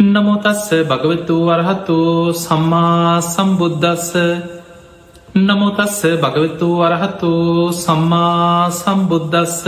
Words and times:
නමුතස්ස 0.00 0.68
භගවතු 0.82 1.34
වරහතු 1.44 2.32
සම්මා 2.34 3.20
සම්බුද්ධස්ස 3.22 4.12
නමුතස්ස 5.38 5.98
භගවතු 6.16 6.68
වරහතු 6.74 7.32
සම්මා 7.74 8.70
සම්බුද්ධස්ස 8.72 9.58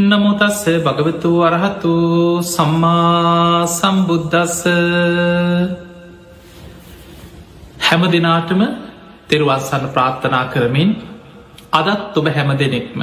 නමුතස්ස 0.00 0.60
භගවතු 0.84 1.30
වරහතු 1.34 1.92
සම්මා 2.44 3.64
සම්බුද්ධස්ස 3.68 4.60
හැම 7.80 8.02
දෙනාටම 8.08 8.60
තෙරුවත්සන්න 9.28 9.84
ප්‍රාර්ථනා 9.88 10.44
කරමින් 10.48 10.90
අදත් 11.72 12.12
ඔබ 12.14 12.26
හැම 12.28 12.50
දෙනෙක්ම 12.54 13.00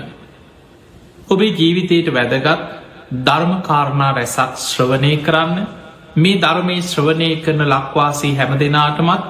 ඔබේ 1.27 1.51
ජීවිතයට 1.51 2.07
වැදගත් 2.11 2.80
ධර්මකාරණා 3.19 4.11
රැසක් 4.11 4.53
ශ්‍රවණය 4.61 5.13
කරන්න 5.19 5.67
මේ 6.15 6.39
ධර්මය 6.39 6.77
ශ්‍රවණය 6.83 7.29
කරන 7.37 7.61
ලක්වාසී 7.65 8.35
හැම 8.35 8.51
දෙනාටමත් 8.57 9.23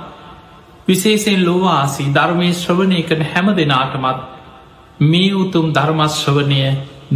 විශේෂෙන් 0.87 1.41
ලෝවාසී 1.41 2.09
ධර්මය 2.11 2.49
ශ්‍රවණය 2.53 3.01
කරන 3.03 3.23
හැම 3.25 3.47
දෙනාටමත් 3.55 4.19
මේ 5.01 5.33
උතුම් 5.35 5.67
ධර්මශ්‍රවනය 5.71 6.61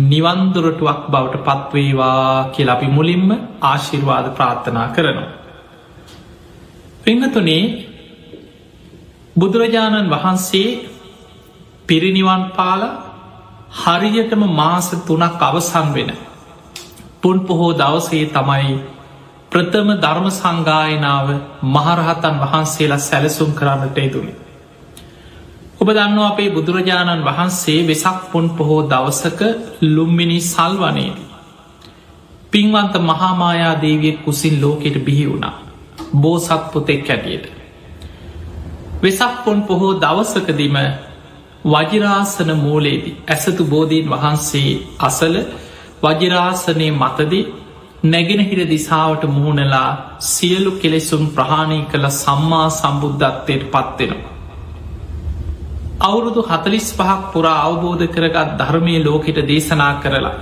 නිවන්දුරටුවක් 0.03 1.01
බවට 1.07 1.45
පත්වේවා 1.47 2.51
කියල 2.51 2.69
අපි 2.69 2.87
මුලින්ම 2.89 3.29
ආශිර්වාද 3.63 4.25
ප්‍රාර්ථනා 4.31 4.87
කරනවා. 4.89 5.29
පිංහතුනේ 7.01 7.63
බුදුරජාණන් 9.35 10.11
වහන්සේ 10.11 10.69
පිරිනිවන් 11.87 12.43
පාල 12.51 12.81
හරියටම 13.75 14.41
මාස 14.51 14.87
තුනක් 15.03 15.41
අවසන් 15.41 15.89
වෙන 15.93 16.11
පුන් 17.23 17.37
පොහෝ 17.41 17.71
දවසේ 17.73 18.25
තමයි 18.27 18.75
ප්‍රථම 19.51 19.89
ධර්ම 19.97 20.27
සංගායනාව 20.31 21.27
මහරහතන් 21.65 22.35
වහන්සේලා 22.41 22.99
සැලසුම් 22.99 23.51
කරන්නට 23.53 23.97
යුතුනි. 23.97 24.33
ඔබ 25.79 25.87
දන්න 25.89 26.19
අපේ 26.21 26.49
බුදුරජාණන් 26.49 27.23
වහන්සේ 27.23 27.79
වෙසක් 27.83 28.19
පුන් 28.31 28.45
පොහෝ 28.51 28.81
දවසක 28.85 29.41
ලුම්මිනි 29.89 30.39
සල්වනේදී. 30.43 31.27
පින්වන්ත 32.51 32.95
මහාමායාදේවිය 33.01 34.17
කුසින් 34.19 34.55
ලෝකෙට 34.61 34.97
බිහි 35.05 35.25
වුණා 35.25 35.55
බෝසත් 36.13 36.71
පුතෙක් 36.71 37.09
ඇටියට. 37.09 37.45
වෙසක් 39.01 39.43
පොන් 39.43 39.59
පොහෝ 39.63 39.93
දවසකදිම 39.95 40.77
වජිරාසන 41.65 42.49
මූලේදී 42.55 43.15
ඇසතු 43.27 43.63
බෝධීන් 43.65 44.09
වහන්සේ 44.09 44.71
අසල 44.99 45.35
වජිරාසනය 46.01 46.87
මතදී 46.93 47.43
නැගෙනහිර 48.05 48.61
දිසාවට 48.67 49.23
මුහුණලා 49.27 49.89
සියලු 50.21 50.71
කෙලෙසුම් 50.73 51.23
ප්‍රහාණය 51.29 51.79
කළ 51.83 52.07
සම්මා 52.13 52.67
සම්බුද්ධත්වයට 52.71 53.63
පත්වෙනවා. 53.67 54.33
අවුරුදු 56.01 56.41
හතලිස් 56.43 56.87
පහක් 56.93 57.21
පුරා 57.31 57.59
අවබෝධ 57.61 58.05
කරගත් 58.07 58.49
ධර්මය 58.57 58.95
ලෝකෙට 58.99 59.39
දේශනා 59.43 59.93
කරලා. 59.95 60.35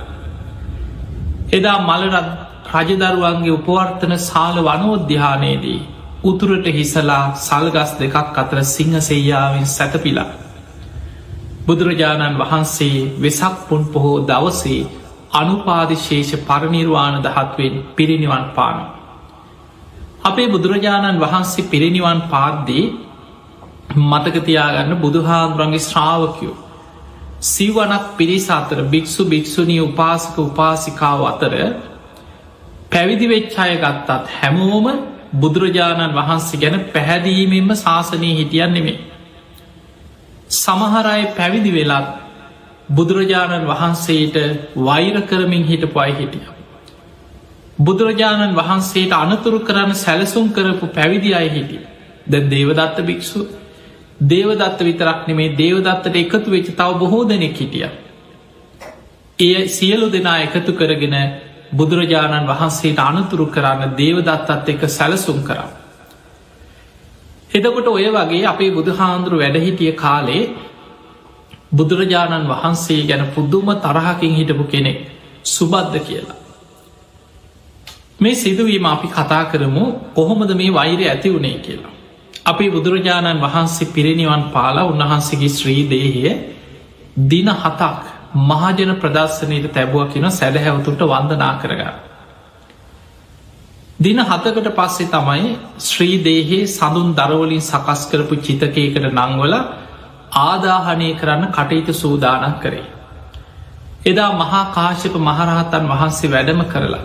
එදා 1.52 1.78
මලරත් 1.80 2.28
රජදරුවන්ගේ 2.74 3.52
උපවර්තන 3.52 4.14
සාල 4.20 4.56
වනෝද්‍යානයේදී 4.60 5.80
උතුරට 6.24 6.66
හිසලා 6.68 7.24
සල්ගස් 7.38 7.90
දෙකක් 7.98 8.16
අතර 8.34 8.58
සිංහ 8.66 8.94
සෙයාවෙන් 9.00 9.66
සැතපිලා. 9.68 10.30
බුදුරජාණන් 11.66 12.38
වහන්සේ 12.40 12.98
වෙසක් 13.18 13.54
පුන් 13.68 13.82
පොහෝ 13.86 14.18
දවසේ 14.22 14.82
අනුපාදිශේෂ 15.34 16.30
පරනිර්වාණ 16.42 17.16
දහත්වෙන් 17.20 17.74
පිරිනිවන් 17.92 18.44
පාන. 18.50 18.76
අපේ 20.22 20.48
බුදුරජාණන් 20.48 21.20
වහන්සේ 21.20 21.64
පිරිනිවන් 21.64 22.20
පාද්දී 22.24 22.84
මතකතියාගන්න 24.02 24.92
බුදුහාන්දුරන්ගේ 24.96 25.82
ශ්‍රාවකයෝ. 25.82 26.56
සිවනක් 27.42 28.04
පිරිස 28.16 28.46
අතර 28.50 28.78
භික්‍ෂු 28.84 29.22
භික්‍ෂුණී 29.26 29.80
උපාසක 29.82 30.36
උපාසිකාව 30.40 31.20
අතර 31.24 31.54
පැවිදි 32.90 33.26
වෙච්චාය 33.28 33.72
ගත්තත් 33.76 34.24
හැමෝම 34.34 34.86
බුදුරජාණන් 35.34 36.12
වහන්සේ 36.12 36.60
ගැන 36.60 36.76
පැහැදීමෙන්ම 36.88 37.70
ශාසනය 37.76 38.30
හිටියන් 38.32 38.72
නෙමේ. 38.72 38.98
සමහරයි 40.54 41.24
පැවිදි 41.36 41.72
වෙලත් 41.72 42.23
බුදුරජාණන් 42.88 43.66
වහන්සේට 43.66 44.36
වෛර 44.76 45.22
කරමින් 45.22 45.64
හිටපු 45.64 45.98
අයි 45.98 46.14
හිටිය. 46.14 46.46
බුදුරජාණන් 47.78 48.54
වහන්සේට 48.54 49.12
අනතුරු 49.14 49.60
කරන්න 49.60 49.94
සැලසුම් 49.96 50.48
කරපු 50.50 50.86
පැවිදි 50.88 51.34
අය 51.34 51.48
හිටිය. 51.48 51.80
ද 52.24 52.34
දේවදත්ත 52.48 53.00
භික්‍ෂු 53.02 53.46
දේවදත්ත 54.22 54.80
විතරක් 54.80 55.26
නෙමේ 55.26 55.54
දේවදත්තට 55.54 56.16
එකතු 56.16 56.50
වෙච්ච 56.50 56.68
තව 56.70 56.90
බොහෝ 56.94 57.24
දෙනෙක් 57.24 57.56
හිටිය. 57.56 57.88
එය 59.38 59.68
සියලු 59.68 60.08
දෙනා 60.08 60.38
එකතු 60.40 60.72
කරගෙන 60.72 61.16
බුදුරජාණන් 61.72 62.46
වහන්සේට 62.46 62.98
අනතුරු 63.00 63.46
කරන්න 63.46 63.96
දේවදත්තත් 63.96 64.68
එක 64.68 64.88
සැලසුම් 64.88 65.42
කරා. 65.42 65.68
එදකොට 67.50 67.88
ඔය 67.88 68.06
වගේ 68.10 68.44
අපේ 68.44 68.70
බුදුහාන්දුරු 68.70 69.38
වැඩහිටිය 69.38 69.92
කාලේ 69.94 70.44
බුදුරජාණන් 71.74 72.48
වහන්සේ 72.48 73.02
ගැන 73.04 73.22
පුද්දුම 73.28 73.68
තරහකින් 73.78 74.32
හිටපු 74.32 74.64
කෙනෙක් 74.66 74.98
සුබද්ධ 75.46 75.98
කියලා. 76.00 76.38
මේ 78.20 78.34
සිදුවීම 78.34 78.86
අපි 78.86 79.08
කතා 79.08 79.44
කරමු 79.46 79.84
කොහොමද 80.12 80.50
මේ 80.52 80.70
වෛරය 80.70 81.04
ඇති 81.06 81.28
වුණේ 81.30 81.58
කියලා. 81.58 81.92
අපි 82.46 82.70
බුදුරජාණන් 82.70 83.40
වහන්සේ 83.40 83.88
පිරිනිවන් 83.88 84.42
පාලා 84.50 84.84
උන්වහන්සේගේ 84.86 85.50
ශ්‍රී 85.50 85.82
දේහය 85.88 86.22
දින 87.24 87.48
හතක් 87.54 88.02
මහජන 88.42 88.90
ප්‍රදර්ශනයට 88.96 89.66
තැබුව 89.70 90.02
කියන 90.08 90.26
සැදහැවතුට 90.30 91.00
වන්දනා 91.04 91.54
කරගන්න. 91.60 91.96
දින 93.98 94.18
හතකට 94.20 94.68
පස්සේ 94.72 95.08
තමයි 95.08 95.56
ශ්‍රී 95.80 96.16
දේහේ 96.20 96.66
සඳුන් 96.68 97.14
දරවලින් 97.14 97.62
සකස් 97.62 98.00
කරපු 98.10 98.34
චිතකයකට 98.38 99.06
නංවල 99.08 99.54
ආදාහනය 100.36 101.08
කරන්න 101.14 101.44
කටයුතු 101.48 101.92
සූදානක් 101.94 102.60
කරේ. 102.60 102.86
එදා 104.06 104.30
මහා 104.34 104.64
කාශප 104.70 105.14
මහරහතන් 105.20 105.84
වහන්සේ 105.88 106.30
වැඩම 106.30 106.60
කරලා. 106.66 107.04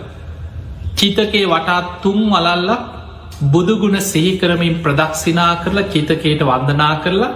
චිතකේ 0.96 1.46
වටාත් 1.46 1.86
තුම් 2.02 2.20
වලල්ලක් 2.28 2.80
බුදුගුණ 3.44 4.00
සිහිකරමින් 4.02 4.74
ප්‍රදක්ෂිනා 4.76 5.52
කරලා 5.56 5.86
චිතකයට 5.86 6.42
වන්දනා 6.42 6.94
කරලා 6.96 7.32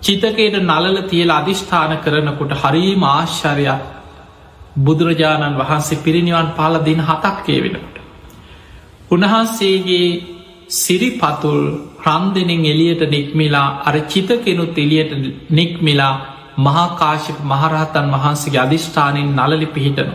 චිතකයට 0.00 0.56
නලල 0.60 0.96
තියල 1.04 1.30
අධිෂ්ඨාන 1.32 1.92
කරනකොට 1.98 2.52
හරීම 2.54 3.02
ආශ්චරයක් 3.04 3.80
බුදුරජාණන් 4.78 5.56
වහන්සේ 5.56 5.98
පිරිනිවන් 5.98 6.48
පාල 6.52 6.74
දින 6.80 7.00
හතක්කේ 7.00 7.62
වෙනකට. 7.64 7.94
උන්වහන්සේගේ 9.10 10.37
සිරිපතුල් 10.70 11.60
රන්දෙනෙන් 12.06 12.64
එලියට 12.64 13.02
නික්මිලා 13.08 13.68
අර 13.82 13.96
චිත 14.02 14.30
කෙනුත් 14.38 14.76
එලියට 14.76 15.12
නික්මිලා 15.50 16.14
මහාකාශික 16.58 17.38
මහරහතන් 17.42 18.06
වහන්සේගේ 18.12 18.60
අධිෂ්ඨානයෙන් 18.60 19.30
නලලි 19.36 19.66
පිහිටනු. 19.68 20.14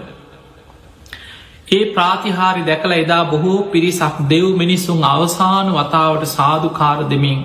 ඒ 1.69 1.83
ප්‍රාතිහාරි 1.87 2.63
දැකළ 2.63 2.93
එදා 2.93 3.23
බොහෝ 3.25 3.59
පිරිසක් 3.65 4.15
දෙව් 4.25 4.45
මිනිස්සුන් 4.53 5.03
අවසාන 5.05 5.67
වතාවට 5.71 6.23
සාධකාර 6.29 6.99
දෙමින් 7.05 7.39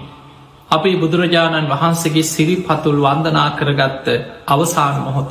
අපේ 0.70 0.96
බුදුරජාණන් 0.96 1.70
වහන්සේගේ 1.70 2.22
සිරිපතුල් 2.24 2.98
වන්දනා 2.98 3.50
කරගත්ත 3.52 4.06
අවසාන 4.46 4.96
මොහොත. 5.00 5.30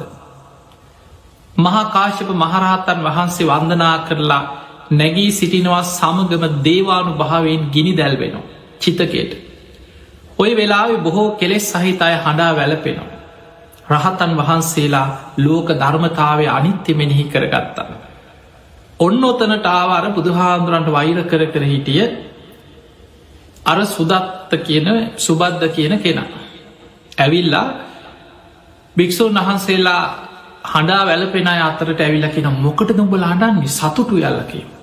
මහාකාශප 1.56 2.30
මහරහතන් 2.36 3.00
වහන්සේ 3.04 3.48
වන්දනා 3.48 3.98
කරලා 4.00 4.44
නැගී 4.92 5.32
සිටිනවා 5.32 5.84
සමගම 5.84 6.44
දේවානු 6.64 7.12
භාවයෙන් 7.14 7.70
ගිනි 7.72 7.94
දැල්වෙනවා 7.94 8.46
චිතකයට. 8.80 9.32
ඔය 10.38 10.52
වෙලාවෙ 10.56 10.98
බොහෝ 10.98 11.30
කෙලෙස් 11.32 11.72
සහිත 11.74 12.02
අය 12.02 12.16
හඬා 12.16 12.56
වැලපෙනවා. 12.56 13.18
රහතන් 13.88 14.32
වහන්සේලා 14.38 15.08
ලෝක 15.38 15.68
ධර්මතාවය 15.74 16.46
අනිත්‍ය 16.50 16.94
මෙනෙහි 16.94 17.24
කරගත්තන්න. 17.26 17.92
ඔන්න 19.00 19.24
ඔතනට 19.24 19.66
ආවාර 19.68 20.06
බුදුහාන්දුරන්ට 20.12 20.90
වෛර 20.90 21.20
කර 21.24 21.44
කර 21.48 21.64
හිටිය 21.64 22.04
අර 23.66 23.80
සුදත්ත 23.88 24.52
කියන 24.60 24.88
සුබද්ධ 25.18 25.68
කියන 25.70 25.94
කෙනා. 25.98 26.30
ඇවිල්ලා 27.18 27.68
භික්‍ෂූන් 28.96 29.38
වහන්සේලා 29.38 30.04
හඬා 30.66 31.04
වැලපෙන 31.06 31.48
අතරට 31.48 32.00
ඇවිලකින 32.00 32.48
මොකට 32.58 32.90
දුඹල 32.92 33.24
හඩන්නේ 33.24 33.68
සතුටු 33.70 34.16
යල්ලකි. 34.20 34.77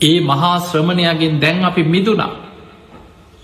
ඒ 0.00 0.20
මහා 0.22 0.58
ශ්‍රමණයගෙන් 0.60 1.40
දැන් 1.40 1.64
අපි 1.64 1.82
මිදුනා 1.84 2.32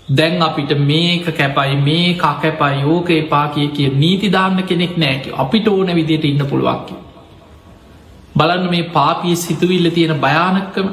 දැන් 0.09 0.41
අපිට 0.41 0.77
මේක 0.79 1.25
කැපයි 1.27 1.75
මේ 1.77 2.13
කැපයි 2.15 2.81
යෝක 2.81 3.09
එපා 3.11 3.47
කිය 3.49 3.67
කිය 3.69 3.89
නීතිදාන්න 3.93 4.63
කෙනෙක් 4.63 4.97
නෑක 4.97 5.31
අපිට 5.35 5.67
ඕන 5.67 5.87
විදියට 5.89 6.25
ඉන්න 6.25 6.45
පුළුවන්කි. 6.45 6.93
බලන්න 8.37 8.69
මේ 8.69 8.83
පාපිය 8.89 9.35
සිතුවිල්ල 9.35 9.89
තියෙන 9.89 10.19
භයානක්කම 10.19 10.87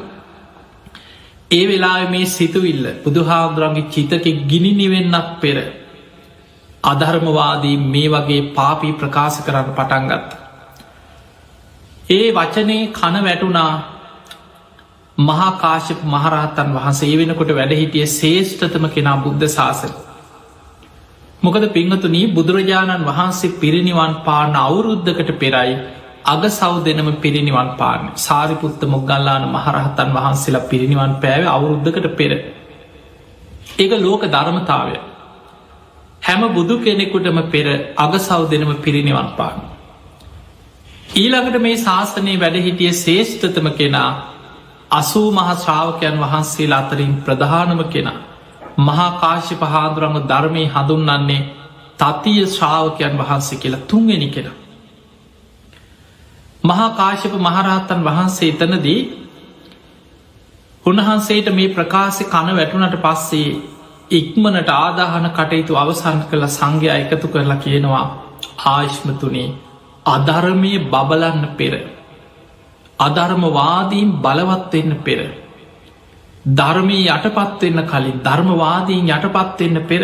ඒ 1.51 1.65
වෙලා 1.69 2.09
මේ 2.09 2.27
සිතුවිල්ල 2.29 2.87
බුදුහාදුරන්ගේ 3.05 3.91
චිතක 3.91 4.27
ගිනි 4.49 4.73
නිවෙන්නක් 4.73 5.41
පෙර 5.41 5.57
අධර්මවාදී 6.85 7.77
මේ 7.87 8.09
වගේ 8.09 8.43
පාපී 8.55 8.93
ප්‍රකාශ 8.95 9.41
කරන්න 9.45 9.73
පටන්ගත්ත. 9.73 10.31
ඒ 12.11 12.27
වචනේ 12.33 12.83
කන 12.91 13.25
වැටුනා 13.25 14.00
මහාකාශප 15.21 16.01
මහරහතන් 16.07 16.69
වහන්සේ 16.75 17.15
වෙනකොට 17.19 17.51
වැඩහිටිය 17.53 18.07
ශේෂ්ඨතම 18.11 18.85
කෙනා 18.91 19.17
බුද්ධ 19.19 19.47
ශාසන. 19.49 19.93
මොකද 21.43 21.65
පිංහතුනී 21.71 22.27
බුදුරජාණන් 22.31 23.07
වහන්සේ 23.07 23.57
පිරිනිවන් 23.57 24.15
පාන 24.25 24.57
අවුරුද්ධකට 24.59 25.33
පෙරයි 25.39 25.75
අග 26.27 26.43
සෞ 26.51 26.73
දෙනම 26.81 27.11
පිරිනිවන් 27.17 27.71
පාන 27.77 28.01
සාරිපුත්ත 28.17 28.83
මොගල්ලාන 28.87 29.45
මහරහතන් 29.49 30.11
වහන්සේලා 30.13 30.69
පිරිනිවන් 30.69 31.15
පෑව 31.17 31.45
අවුරුද්ධකට 31.49 32.09
පෙර. 32.15 32.33
ඒක 33.79 33.93
ලෝක 33.99 34.23
ධර්මතාවය. 34.27 34.97
හැම 36.23 36.43
බුදු 36.51 36.75
කෙනෙකුටම 36.81 37.39
පෙර 37.51 37.67
අග 37.99 38.13
සෞ 38.21 38.43
දෙනම 38.47 38.73
පිරිනිවන් 38.79 39.31
පාන. 39.37 39.57
ඊළඟට 41.15 41.57
මේ 41.61 41.77
ශාසනය 41.79 42.35
වැඩහිටිය 42.39 42.93
ශේෂ්ඨතම 42.97 43.67
කෙනා 43.75 44.11
අසූ 44.91 45.29
මහ 45.31 45.49
ශ්‍රාවකයන් 45.57 46.17
වහන්සේලා 46.19 46.81
අතරින් 46.81 47.13
ප්‍රධානම 47.19 47.83
කෙනා. 47.87 48.19
මහා 48.81 49.11
කාශ්‍ය 49.17 49.55
පහාදුරම 49.57 50.17
ධර්මය 50.25 50.65
හඳුන්න්නන්නේ 50.69 51.43
තතිය 51.99 52.43
ශ්‍රාවකයන් 52.47 53.15
වහන්සේ 53.19 53.59
කියලා 53.59 53.87
තුන්වෙනි 53.87 54.29
කෙන. 54.29 54.49
මහා 56.63 56.91
කාශ්‍යප 56.93 57.35
මහරහත්තන් 57.39 58.05
වහන්සේ 58.05 58.51
එතනදී 58.51 59.01
උන්වහන්සේට 60.85 61.49
මේ 61.51 61.69
ප්‍රකාශය 61.71 62.25
කන 62.27 62.49
වැටුනට 62.55 62.97
පස්සේ 62.99 63.49
ඉක්මනට 64.11 64.71
ආදාහන 64.75 65.27
කටයුතු 65.31 65.77
අවසන් 65.77 66.21
කළ 66.25 66.47
සංඝයා 66.49 66.99
එකතු 66.99 67.29
කරලා 67.29 67.59
කියනවා 67.59 68.05
ආශ්මතුනේ 68.67 69.49
අධර්මය 70.07 70.73
බබලන්න 70.87 71.45
පෙර 71.57 71.75
අධර්මවාදීන් 73.01 74.11
බලවත්වෙන්න 74.19 74.93
පෙර. 74.99 75.21
ධර්මී 76.53 77.05
යටපත්වෙන්න 77.09 77.81
කලින් 77.85 78.19
ධර්මවාදීන් 78.21 79.07
යටපත්වෙන්න 79.09 79.79
පෙර. 79.85 80.03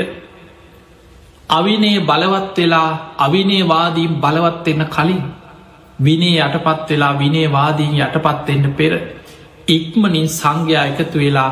අවිනේ 1.50 2.00
බලවත් 2.02 2.56
වෙලා 2.58 2.90
අවිනේවාදීන් 3.18 4.14
බලවත්වෙන්න 4.16 4.86
කලින් 4.88 5.22
විනේ 5.98 6.40
යටපත් 6.40 6.90
වෙලා 6.90 7.18
විනේවාදීන් 7.18 7.94
යටපත්වෙන්න 7.96 8.74
පෙර. 8.74 8.92
ඉක්මනින් 9.68 10.28
සංඝයා 10.30 10.84
එකතු 10.86 11.18
වෙලා 11.18 11.50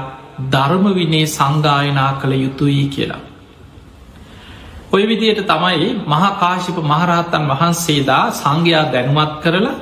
ධර්ම 0.50 0.85
විනේ 0.94 1.26
සංගායනා 1.29 2.12
කළ 2.14 2.32
යුතුයි 2.35 2.85
කියලා. 2.87 3.23
ඔය 4.93 5.02
විදියට 5.05 5.40
තමයි 5.44 5.88
මහාකාශිප 6.06 6.76
මහරහත්තන් 6.82 7.49
වහන්සේදා 7.50 8.31
සංඝයා 8.32 8.93
දැනුවත් 8.93 9.32
කරලා 9.43 9.75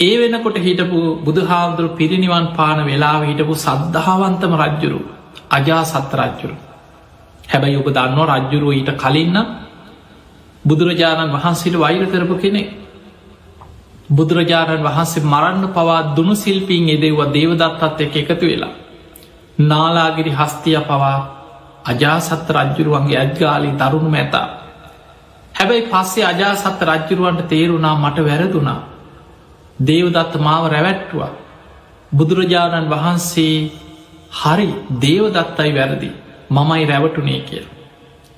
ඒ 0.00 0.14
වෙනකොට 0.18 0.56
හිටපු 0.58 0.98
බුදු 1.18 1.40
හාමුදුරු 1.42 1.88
පිරිනිවන් 1.90 2.46
පාන 2.54 2.78
වෙලාව 2.84 3.22
හිටපු 3.22 3.54
සද්ධාවන්තම 3.56 4.52
රජ්ජුරු 4.56 5.00
අජා 5.50 5.82
සත්ත 5.84 6.12
රජ්ජුරු. 6.14 6.54
හැබැයි 7.44 7.76
ඔබ 7.76 7.88
දන්නවා 7.90 8.38
රජ්ජුරුව 8.38 8.70
ඊට 8.72 8.90
කලින්න්න 8.96 9.38
බුදුරජාණන් 10.64 11.32
වහන්සේට 11.32 11.76
වෛර 11.76 12.04
කරපු 12.06 12.34
කෙනෙ 12.36 12.62
බුදුරජාණන් 14.10 14.82
වහන්සේ 14.82 15.24
මරන්න 15.24 15.64
පවා 15.70 16.00
දුනු 16.16 16.34
සිල්පීන් 16.36 16.88
එදෙව්ව 16.88 17.20
දේවදත්තත් 17.30 18.00
එක 18.00 18.14
එකතු 18.16 18.46
වෙලා 18.46 18.72
නාලාගිරි 19.62 20.32
හස්තිය 20.32 20.78
පවා 20.82 21.18
අජාසත්ත 21.84 22.48
රජ්ජුරුවන්ගේ 22.50 23.18
ඇත්ගාලි 23.18 23.70
දරුණු 23.74 24.10
මැතා. 24.10 24.46
හැබැයි 25.54 25.88
පස්සේ 25.88 26.24
අජාසත්ත 26.24 26.80
රජ්ජුරුවන්ට 26.82 27.48
තේරුණා 27.48 27.94
මට 27.96 28.18
වැරදුනා. 28.20 28.80
දේවදත්ත 29.80 30.34
මාව 30.38 30.64
රැවැට්ටුවා 30.66 31.32
බුදුරජාණන් 32.12 32.88
වහන්සේ 32.88 33.56
හරි 34.32 34.68
දේවදත්තයි 34.98 35.72
වැරදි 35.72 36.10
මමයි 36.50 36.84
රැවටුනේ 36.86 37.40
කියල. 37.42 37.66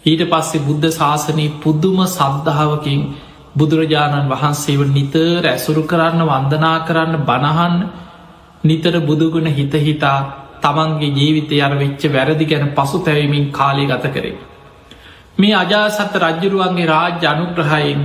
ඊට 0.04 0.22
පස්සේ 0.26 0.60
බුද්ධ 0.60 0.88
ශාසනී 0.90 1.54
පුද්දුම 1.58 1.98
සද්ධාවකින් 2.08 3.00
බුදුරජාණන් 3.54 4.30
වහන්සේව 4.30 4.80
නිතර 4.88 5.42
ඇසුරු 5.46 5.82
කරන්න 5.84 6.22
වන්දනා 6.24 6.78
කරන්න 6.82 7.14
බණහන් 7.22 7.76
නිතර 8.64 8.94
බුදුගුණ 9.00 9.48
හිතහිතා 9.48 10.18
තමන්ගේ 10.60 11.12
ජීවිතය 11.12 11.56
අර 11.60 11.72
වෙච්ච 11.74 12.02
වැරදි 12.08 12.44
ගැන 12.46 12.66
පසු 12.70 12.98
තැවීමින් 13.00 13.46
කාලය 13.50 13.84
ගත 13.86 14.04
කරේ. 14.08 14.36
මේ 15.38 15.54
අජාසත්ත 15.56 16.14
රජ්ජුරුවන්ගේ 16.18 16.86
රාජ්‍ය 16.86 17.26
අනුග්‍රහයෙන් 17.26 18.00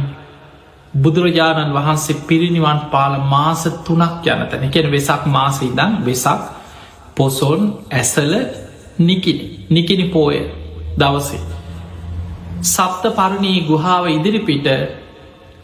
බුදුරජාණන් 0.98 1.74
වහන්සේ 1.74 2.22
පිරිනිවන් 2.24 2.80
පාල 2.92 3.14
මාස 3.26 3.64
තුනක් 3.86 4.26
යනතැන 4.26 4.64
එකෙන 4.64 4.88
වෙසක් 4.90 5.24
මාස 5.28 5.58
ඉදන් 5.62 5.92
වෙසක් 6.02 6.42
පොසොන් 7.16 7.62
ඇසල 7.92 8.32
නිකිනි 9.00 9.46
නිකිනි 9.70 10.06
පෝය 10.08 10.38
දවසේ. 10.98 11.42
සප්ත 12.66 13.04
පරණී 13.12 13.60
ගුහාව 13.64 14.04
ඉදිරිපිට 14.08 14.68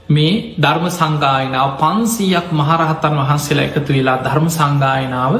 මේ 0.09 0.55
ධර්ම 0.57 0.85
සංගායනාව 0.89 1.69
පන්සීයක් 1.77 2.47
මහරහතන් 2.51 3.13
වහන්සේලා 3.19 3.65
එකතු 3.65 3.89
වෙලා 3.89 4.17
ධර්ම 4.19 4.47
සංගායනාව 4.49 5.33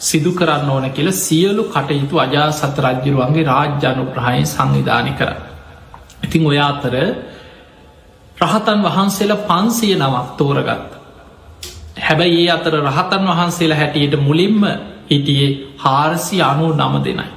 සිදු 0.00 0.30
කරන්න 0.32 0.70
ඕන 0.70 0.86
කියල 0.90 1.08
සියලු 1.14 1.62
කටයුතු 1.66 2.16
අජා 2.18 2.48
සත 2.52 2.76
රජ්ජරුවන්ගේ 2.78 3.44
රාජ්‍යානු 3.44 4.04
ප්‍රහය 4.06 4.38
සංවිධානය 4.46 5.12
කර. 5.12 5.30
ඉතිං 6.22 6.42
ඔය 6.44 6.58
අතර 6.60 6.94
රහතන් 8.36 8.82
වහන්සේලා 8.82 9.44
පන්සිය 9.44 9.94
නමක් 9.96 10.36
තෝරගත්ත. 10.36 10.90
හැබැයි 11.98 12.42
ඒ 12.42 12.50
අතර 12.50 12.74
රහතන් 12.80 13.24
වහන්සේලා 13.28 13.78
හැටියට 13.78 14.14
මුලින්ම 14.18 14.62
හිටියේ 15.10 15.50
හාරසි 15.78 16.42
අනුව 16.42 16.72
නම 16.76 16.94
දෙනයි. 17.00 17.28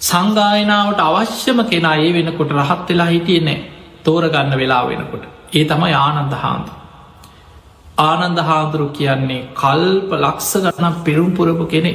සංගායනාවට 0.00 1.00
අවශ්‍යම 1.00 1.58
කෙනා 1.64 1.96
ඒ 1.96 2.12
වෙනකොට 2.12 2.50
රහත් 2.52 2.88
වෙලා 2.88 3.06
හිටිය 3.06 3.40
නෑ 3.40 3.58
තෝරගන්න 4.04 4.52
වෙලා 4.54 4.82
වෙනකොට. 4.84 5.24
ඒ 5.52 5.64
තමයි 5.64 5.94
ආනන්ද 5.96 6.32
හාන්ද. 6.34 6.68
ආනන්ද 8.00 8.38
හාදුරු 8.40 8.88
කියන්නේ 8.88 9.42
කල්ප 9.54 10.10
ලක්ස 10.14 10.50
ගණන 10.56 10.96
පෙරුම්පුරපු 11.04 11.66
කෙනෙ 11.66 11.92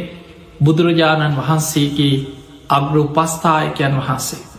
බුදුරජාණන් 0.63 1.37
වහන්සේගේ 1.37 2.15
අග්‍ර 2.69 2.95
උපස්ථායකයන් 2.97 3.95
වහන්සේ. 3.99 4.50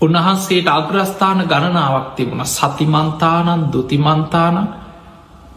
උන්වහන්සේට 0.00 0.68
අග්‍රස්ථාන 0.68 1.40
ගණනාවක් 1.44 2.14
තිබුණ 2.16 2.44
සතිමන්තානන් 2.46 3.72
දුතිමන්තාන 3.72 4.56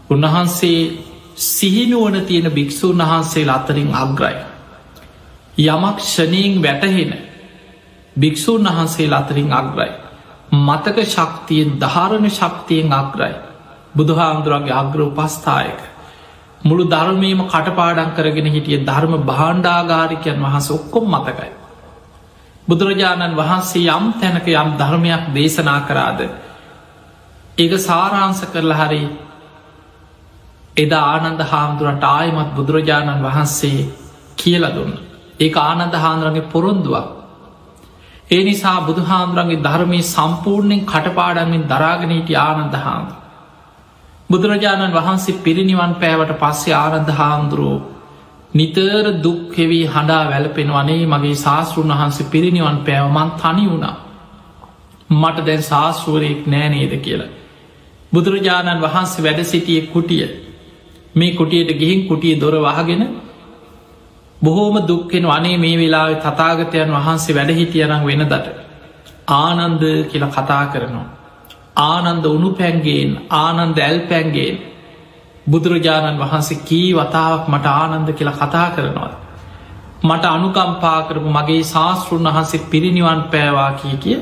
උන්වහන්සේ 0.09 0.79
සිහිනුවන 1.37 2.21
තියෙන 2.21 2.51
භික්‍ෂූන් 2.51 2.97
වහන්සේ 2.99 3.49
අතරින් 3.49 3.95
අග්‍රයි. 3.95 4.35
යමක් 5.59 5.99
ෂනීන් 6.01 6.61
වැටහෙන 6.61 7.13
භික්‍ෂූන් 8.15 8.63
වහන්සේ 8.65 9.09
අතරින් 9.11 9.53
අග්‍රයි. 9.53 9.91
මතක 10.51 10.97
ශක්තියෙන් 11.05 11.79
ධාරණ 11.79 12.29
ශක්තියෙන් 12.29 12.93
අග්‍රයි. 12.93 13.33
බුදුහාමුදුරන්ගේ 13.95 14.73
අග්‍ර 14.73 14.99
උපස්ථායක. 15.01 15.79
මුළු 16.61 16.83
ධර්මීම 16.85 17.39
කටපාඩන් 17.45 18.11
කරගෙන 18.11 18.47
හිටිය 18.47 18.85
ධර්ම 18.85 19.13
භාණ්ඩාගාරිකයන් 19.21 20.37
වහස 20.41 20.71
ඔක්කොම් 20.71 21.05
මතකයි. 21.09 21.62
බුදුරජාණන් 22.67 23.35
වහන්සේ 23.35 23.89
යම් 23.89 24.05
තැනක 24.13 24.47
යම් 24.47 24.69
ධර්මයක් 24.77 25.23
දේශනා 25.31 25.79
කරාද? 25.81 26.19
ඒක 27.57 27.73
සාරාංස 27.79 28.39
කරලා 28.45 28.79
හරි 28.79 29.01
එදා 30.77 31.05
ආනන්ද 31.07 31.41
හාමුදුරන්ට 31.43 32.05
ආයමත් 32.05 32.53
බුදුරජාණන් 32.53 33.21
වහන්සේ 33.21 33.89
කියල 34.37 34.63
දුන්න. 34.69 34.93
ඒ 35.39 35.51
ආනන්ද 35.61 35.95
හාන්දුරන්ගේ 35.95 36.49
පොරොන්දුවක්. 36.49 37.07
ඒ 38.31 38.43
නිසා 38.43 38.79
බුදුහාමුදුරන්ගේ 38.81 39.63
ධර්මය 39.63 39.99
සම්පූර්ණයෙන් 40.03 40.85
කටපාඩමින් 40.85 41.67
දරාගනීට 41.67 42.29
ආනන්ද 42.39 42.75
හාමුදුර 42.77 43.19
බුදුරජාණන් 44.29 44.93
වහන්සේ 44.93 45.41
පිරිනිවන් 45.41 45.93
පෑවට 45.95 46.39
පස්සේ 46.39 46.75
ආනන්ද 46.75 47.09
හාමුදුරුවෝ 47.11 47.92
නිතර 48.53 49.05
දුක්හෙවී 49.23 49.85
හඬා 49.87 50.23
වැලපෙන 50.29 50.69
වනේ 50.69 51.05
මගේ 51.05 51.35
ශාස්තෘන් 51.35 51.91
වහන්සේ 51.91 52.29
පිරිනිවන් 52.31 52.77
පෑවමන් 52.79 53.29
තනි 53.33 53.65
වුණා. 53.69 53.95
මට 55.11 55.45
දැන් 55.45 55.63
ශාස්තෘවරයෙක් 55.63 56.41
නෑනේද 56.47 56.93
කියලා. 56.97 57.31
බුදුරජාණන් 58.11 58.81
වහන්සේ 58.81 59.23
වැඩ 59.23 59.39
සිටිය 59.43 59.81
කුටිය 59.87 60.25
මේ 61.15 61.31
කුටියට 61.31 61.71
ගිහින් 61.79 62.07
කුටිය 62.07 62.35
දොර 62.41 62.55
වහගෙන 62.59 63.03
බොහෝම 64.41 64.75
දුක්කෙන 64.87 65.25
වනේ 65.25 65.57
මේ 65.57 65.77
වෙලාවෙ 65.77 66.15
තතාගතයන් 66.17 66.91
වහන්සේ 66.91 67.35
වැඩහිටියනම් 67.35 68.05
වෙන 68.05 68.23
දට. 68.23 68.47
ආනන්ද 69.27 69.83
කියල 70.11 70.25
කතා 70.27 70.65
කරනවා. 70.65 71.07
ආනන්ද 71.85 72.25
උනු 72.27 72.49
පැන්ගේෙන් 72.51 73.11
ආනන්ද 73.31 73.77
ඇල් 73.79 73.99
පැන්ගේෙන් 74.09 74.57
බුදුරජාණන් 75.47 76.19
වහන්සේ 76.19 76.63
කී 76.63 76.89
වතාවක් 76.93 77.47
මට 77.47 77.65
ආනන්ද 77.73 78.09
කියලා 78.11 78.39
කතා 78.39 78.67
කරනවා. 78.69 79.11
මට 80.03 80.25
අනුකම්පා 80.27 80.99
කරපු 81.03 81.29
මගේ 81.29 81.63
ශාස්තෘන් 81.65 82.27
වහන්සේ 82.27 82.65
පිරිනිවන් 82.67 83.21
පෑවා 83.25 83.71
කිය 83.73 83.95
කිය 83.97 84.17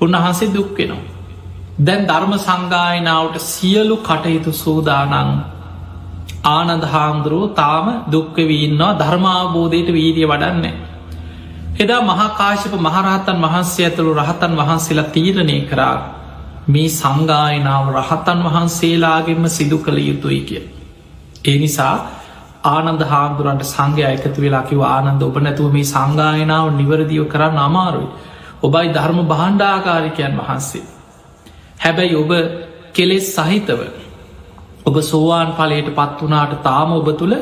උන්වහන්සේ 0.00 0.48
දුක්වෙනවා. 0.50 1.08
දැන් 1.78 2.06
ධර්ම 2.06 2.32
සංගායනාවට 2.38 3.36
සියලු 3.44 3.96
කටයුතු 3.98 4.52
සූදානං 4.54 5.12
ආනද 6.46 6.84
හාමුදුරුව 6.84 7.44
තාම 7.52 7.86
දුක්කවීන්නවා 8.12 8.98
ධර්මාබෝධයට 8.98 9.88
වීදිය 9.90 10.26
වඩන්නේ. 10.26 10.74
එදා 11.80 12.02
මහාකාශප 12.02 12.74
මහරහතන් 12.78 13.38
වහන්සේ 13.40 13.86
ඇතුළු 13.86 14.12
රහතන් 14.14 14.52
වහන්සේලා 14.56 15.08
තීරණය 15.08 15.56
කරා 15.62 15.96
මේ 16.66 16.88
සංගායනාව 16.90 17.84
රහතන් 17.92 18.40
වහන්සේලාගෙන්ම 18.40 19.48
සිදු 19.48 19.78
කළ 19.78 19.98
යුතුයි 20.00 20.40
කිය. 20.42 20.62
ඒ 21.44 21.58
නිසා 21.58 21.94
ආනන්ද 22.64 23.02
හාමුදුරන්ට 23.02 23.64
සංඝය 23.64 24.02
එකතු 24.06 24.40
වෙලා 24.40 24.62
කිව 24.62 24.80
ආනන්ද 24.86 25.22
ඔබ 25.22 25.36
නැතුව 25.38 25.72
මේ 25.72 25.84
සංගායනාව 25.84 26.66
නිවරදිව 26.72 27.24
කරන්න 27.28 27.58
අමාරුයි. 27.58 28.08
ඔබයි 28.62 28.88
ධර්ම 28.88 29.18
බහන්්ඩාකාරිකයන් 29.24 30.38
වහන්සේ. 30.38 30.84
හැබැයි 31.78 32.14
ඔබ 32.14 32.30
කෙලෙස් 32.92 33.26
සහිතව 33.36 33.80
ඔබ 34.86 34.96
සෝවාන් 35.02 35.50
පලයට 35.52 35.88
පත් 35.90 36.18
වනාට 36.20 36.62
තාම 36.62 36.92
ඔබ 36.92 37.08
තුළ 37.18 37.34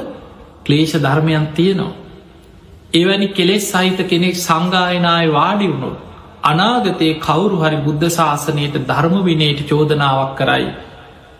ක්ලේෂ 0.64 0.92
ධර්මයන් 0.96 1.46
තියනවා. 1.48 1.92
එවැනි 2.92 3.28
කෙලෙස් 3.30 3.64
සහිත 3.70 3.98
කෙනෙක් 4.04 4.36
සංගායනාය 4.38 5.26
වාඩි 5.30 5.68
වුණොත් 5.68 6.09
අනාගතයේ 6.42 7.18
කවුරු 7.18 7.56
හරි 7.56 7.78
බුද්ධ 7.78 8.06
ශාසනයට 8.10 8.76
ධර්ම 8.82 9.16
විනයට 9.24 9.60
චෝදනාවක් 9.68 10.32
කරයි 10.36 10.68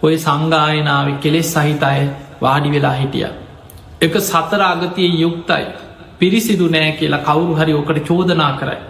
ඔය 0.02 0.14
සංගායනාව 0.18 1.06
කෙලෙස් 1.20 1.52
සහිත 1.54 1.82
අය 1.82 2.00
වාඩි 2.40 2.68
වෙලා 2.70 2.94
හිටිය. 2.94 3.28
එක 4.00 4.14
සතර 4.22 4.62
අගතිය 4.64 5.10
යුක්තයි 5.16 5.66
පිරිසිදු 6.18 6.66
නෑ 6.68 6.92
කියලා 6.92 7.22
කවුරු 7.22 7.52
හරි 7.54 7.72
ඕකට 7.72 7.98
චෝදනා 8.02 8.52
කරයි. 8.54 8.80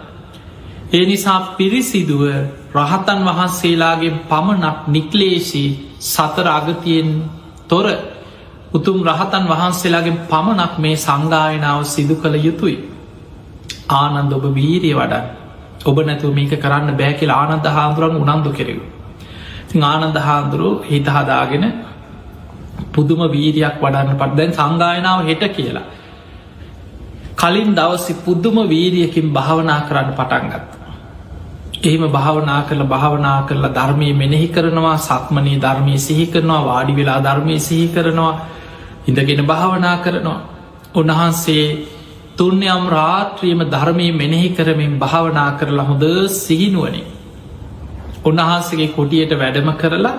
ඒ 0.93 1.05
නිසා 1.05 1.39
පිරිසිදුව 1.57 2.23
රහතන් 2.75 3.19
වහන්සේලාගේ 3.27 4.13
පමණක් 4.29 4.79
නික්ලේශී 4.87 5.69
සතර 6.05 6.47
අගතියෙන් 6.49 7.09
තොර 7.67 7.87
උතුම් 8.73 8.97
රහතන් 9.03 9.45
වහන්සේලාගේ 9.47 10.21
පමණක් 10.29 10.73
මේ 10.77 10.95
සංගායනාව 10.99 11.79
සිදු 11.85 12.15
කළ 12.15 12.35
යුතුයි. 12.39 12.77
ආනන්ද 13.91 14.31
ඔබ 14.33 14.45
වීරිය 14.55 14.95
වඩන් 14.95 15.40
ඔබ 15.83 15.97
නැතුව 16.01 16.33
මේක 16.33 16.53
කරන්න 16.55 16.95
බෑ 16.95 17.13
කියලා 17.13 17.39
ආනන්ද 17.43 17.67
හාමුදුරන් 17.67 18.17
උනන්දු 18.17 18.51
කෙරෙවු. 18.51 18.83
ආනන්ද 19.83 20.17
හාන්දුරු 20.19 20.69
හිත 20.83 21.07
හදාගෙන 21.07 21.65
පුදුම 22.91 23.21
වීරයක් 23.27 23.75
වඩන්න 23.77 24.15
පට 24.15 24.37
දැන් 24.37 24.53
සංගායනාව 24.53 25.19
හෙට 25.23 25.43
කියලා. 25.49 25.87
කලින් 27.35 27.69
දවසි 27.73 28.13
පුද්දුම 28.17 28.57
වීරියකින් 28.65 29.27
භාවනා 29.29 29.81
කරන්න 29.81 30.13
පටන්ගත්. 30.13 30.67
එහෙම 31.79 32.03
භාවනා 32.09 32.61
කරල 32.63 32.83
භාවනා 32.85 33.39
කරලා 33.43 33.71
ධර්මය 33.71 34.13
මෙනෙහි 34.13 34.47
කරනවා 34.47 34.97
සක්මනී 34.99 35.57
ධර්මය 35.57 35.97
සිහි 35.97 36.25
කරනවා 36.27 36.61
වාඩි 36.63 36.93
වෙලා 36.93 37.19
ධර්මය 37.19 37.55
සිහි 37.59 37.87
කරනවා 37.87 38.33
ඉඳගෙන 39.07 39.41
භාවනා 39.45 39.97
කරනවා. 39.97 40.39
උන්වහන්සේ 40.93 41.65
තුන්යම් 42.37 42.83
රාත්‍රියම 42.89 43.61
ධර්මය 43.67 44.07
මෙනෙහි 44.13 44.49
කරමින් 44.49 44.93
භාවනා 44.99 45.49
කරලා 45.57 45.85
හොඳ 45.85 46.05
සිහිනුවනින්. 46.37 47.07
උන්වහන්සගේ 48.23 48.89
කොටියට 48.89 49.33
වැඩම 49.33 49.69
කරලා 49.73 50.17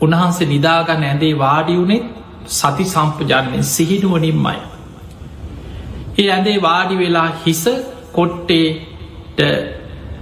උන්වහන්සේ 0.00 0.46
නිදාගන්න 0.46 1.04
ඇඳේ 1.04 1.34
වාඩිවුනෙත් 1.36 2.04
සති 2.48 2.84
සම්පජානයෙන් 2.86 3.64
සිහිනුවනින්මයි. 3.66 4.58
ඒ 6.18 6.28
ඇඳේ 6.28 6.58
වාඩි 6.60 6.94
වෙලා 6.96 7.28
හිස 7.42 7.64
කොට්ටේට 8.12 9.38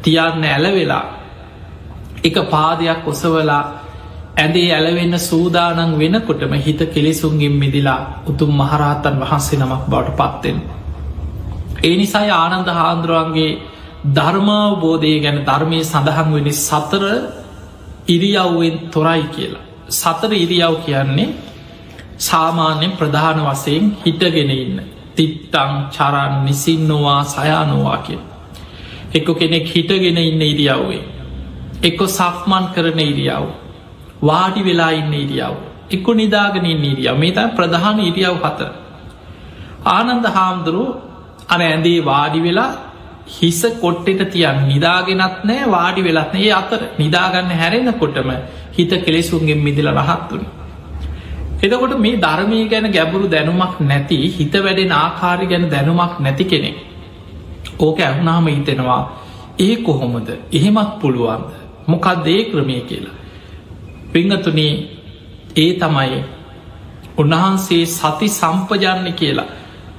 තියන්න 0.03 0.45
ඇලවෙලා 0.45 1.05
එක 2.25 2.37
පාදයක් 2.47 3.07
ඔසවලා 3.07 3.63
ඇඳේ 4.37 4.69
ඇලවෙන්න 4.73 5.19
සූදානන් 5.21 5.99
වෙනකොටම 5.99 6.53
හිත 6.57 6.81
කෙලෙසුන්ගෙන් 6.87 7.55
මිදිලා 7.55 8.01
උතුම් 8.27 8.51
මහරහතන් 8.53 9.17
වහන්සේ 9.21 9.59
නමක් 9.59 9.85
බවට 9.87 10.17
පත්වෙන්. 10.19 10.78
ඒ 11.81 11.97
නිසායි 11.97 12.33
ආනන්ද 12.35 12.69
හාන්දුරුවන්ගේ 12.71 13.51
ධර්මාවබෝධය 14.09 15.13
ගැන 15.21 15.39
ධර්මය 15.45 15.79
සඳහන් 15.83 16.29
වෙනි 16.33 16.53
සතර 16.61 17.05
ඉරියව්වෙන් 18.07 18.77
තොරයි 18.91 19.25
කියලා. 19.29 19.65
සතර 19.93 20.33
ඉරියව් 20.35 20.75
කියන්නේ 20.85 21.35
සාමාන්‍යෙන් 22.19 22.93
ප්‍රධාන 22.93 23.39
වසයෙන් 23.47 23.85
හිටගෙන 24.05 24.51
ඉන්න. 24.53 24.77
තිත්තං 25.17 25.73
චරන් 25.89 26.35
නිසින්නවා 26.45 27.23
සයානවා 27.27 27.99
කිය. 27.99 28.21
එක්කො 29.11 29.33
කෙනෙක් 29.35 29.67
හිටගෙන 29.67 30.19
ඉන්න 30.19 30.43
ඉරියව්වේ. 30.45 31.03
එක්කො 31.81 32.05
සක්මන් 32.09 32.65
කරන 32.75 33.01
ඉරියව්. 33.03 33.45
වාඩි 34.21 34.61
වෙලා 34.63 34.93
ඉන්න 34.93 35.13
ඉරියව්. 35.15 35.55
එක්කො 35.91 36.11
නිදාගෙන 36.13 36.67
ඉන්න 36.67 36.85
ඉරියව 36.85 37.17
මේ 37.17 37.33
තයි 37.33 37.55
ප්‍රධාන 37.57 37.99
ඉරියව් 38.01 38.37
හතර. 38.39 38.71
ආනන්ද 39.87 40.27
හාමුදුරුව 40.29 41.08
අර 41.49 41.61
ඇඳේ 41.63 41.99
වාඩි 42.03 42.41
වෙලා 42.41 42.71
හිස 43.31 43.61
කොට්ටෙට 43.81 44.31
තියන් 44.31 44.59
නිදාගෙනත් 44.67 45.45
නෑ 45.45 45.65
වාඩි 45.69 46.03
වෙලත් 46.03 46.35
ඒ 46.37 46.51
අතර 46.53 46.81
නිදාගන්න 46.99 47.51
හැරෙනකොටම 47.53 48.31
හිත 48.73 48.93
කෙලෙසුන්ගෙන් 48.99 49.61
මිදිල 49.61 49.89
රහත්තුනි. 49.93 50.47
එදකොට 51.61 51.95
මේ 51.99 52.17
ධර්මය 52.19 52.59
ගැන 52.67 52.87
ගැබුරු 52.91 53.27
දැනුමක් 53.29 53.75
නැති 53.83 54.19
හිත 54.31 54.55
වැඩෙන 54.57 54.93
ආකාරි 54.95 55.47
ගැන 55.47 55.65
දැනුමක් 55.69 56.15
නැති 56.19 56.45
කෙනෙක්. 56.45 56.77
ඕක 57.79 57.99
ඇහුනාම 58.01 58.47
හිතෙනවා 58.49 59.03
ඒ 59.59 59.77
කොහොමද 59.79 60.29
එහෙමත් 60.53 60.93
පුළුවන්ද 61.01 61.51
මොකක් 61.87 62.07
දේ 62.25 62.43
ක්‍රමය 62.45 62.81
කියලා. 62.83 63.17
පිංහතුනේ 64.13 64.75
ඒ 65.57 65.73
තමයි 65.75 66.19
උන්වහන්සේ 67.19 67.85
සති 67.89 68.29
සම්පජන්න 68.31 69.13
කියලා 69.13 69.49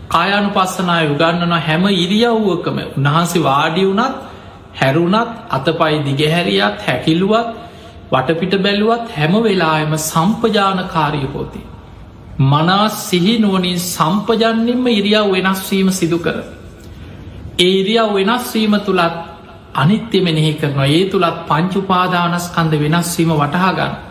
කායනු 0.09 0.49
පස්සනාය 0.49 1.05
උගන්නන 1.07 1.53
හැම 1.59 1.83
ඉරියව්වකම 1.95 2.77
උන්වහන්සේ 2.89 3.43
වාඩි 3.43 3.83
වුනත් 3.85 4.15
හැරුණත් 4.75 5.33
අතපයි 5.49 5.97
දිගහැරියත් 6.07 6.77
හැකිලුවත් 6.87 7.49
වටපිට 8.11 8.53
බැලුවත් 8.59 9.05
හැම 9.11 9.33
වෙලායම 9.39 9.93
සම්පජානකාරී 10.03 11.27
හෝති. 11.33 11.61
මනා 12.51 12.85
සිහි 12.89 13.33
නුවනින් 13.39 13.79
සම්පජන්නින්ම 13.87 14.85
ඉරියව් 14.89 15.25
වෙනස්වීම 15.35 15.89
සිදු 15.91 16.19
කර. 16.19 16.37
ඒ 17.59 17.71
ඉරියව් 17.73 18.09
වෙනස්වීම 18.17 18.75
තුළත් 18.81 19.15
අනිත්‍ය 19.75 20.19
මෙනෙහි 20.21 20.53
කරනවා 20.53 20.89
ඒ 20.89 21.05
තුළත් 21.05 21.37
පංචුපාදානස්කන්ද 21.49 22.73
වෙනස්වීම 22.83 23.31
වටහාගන්න. 23.33 24.08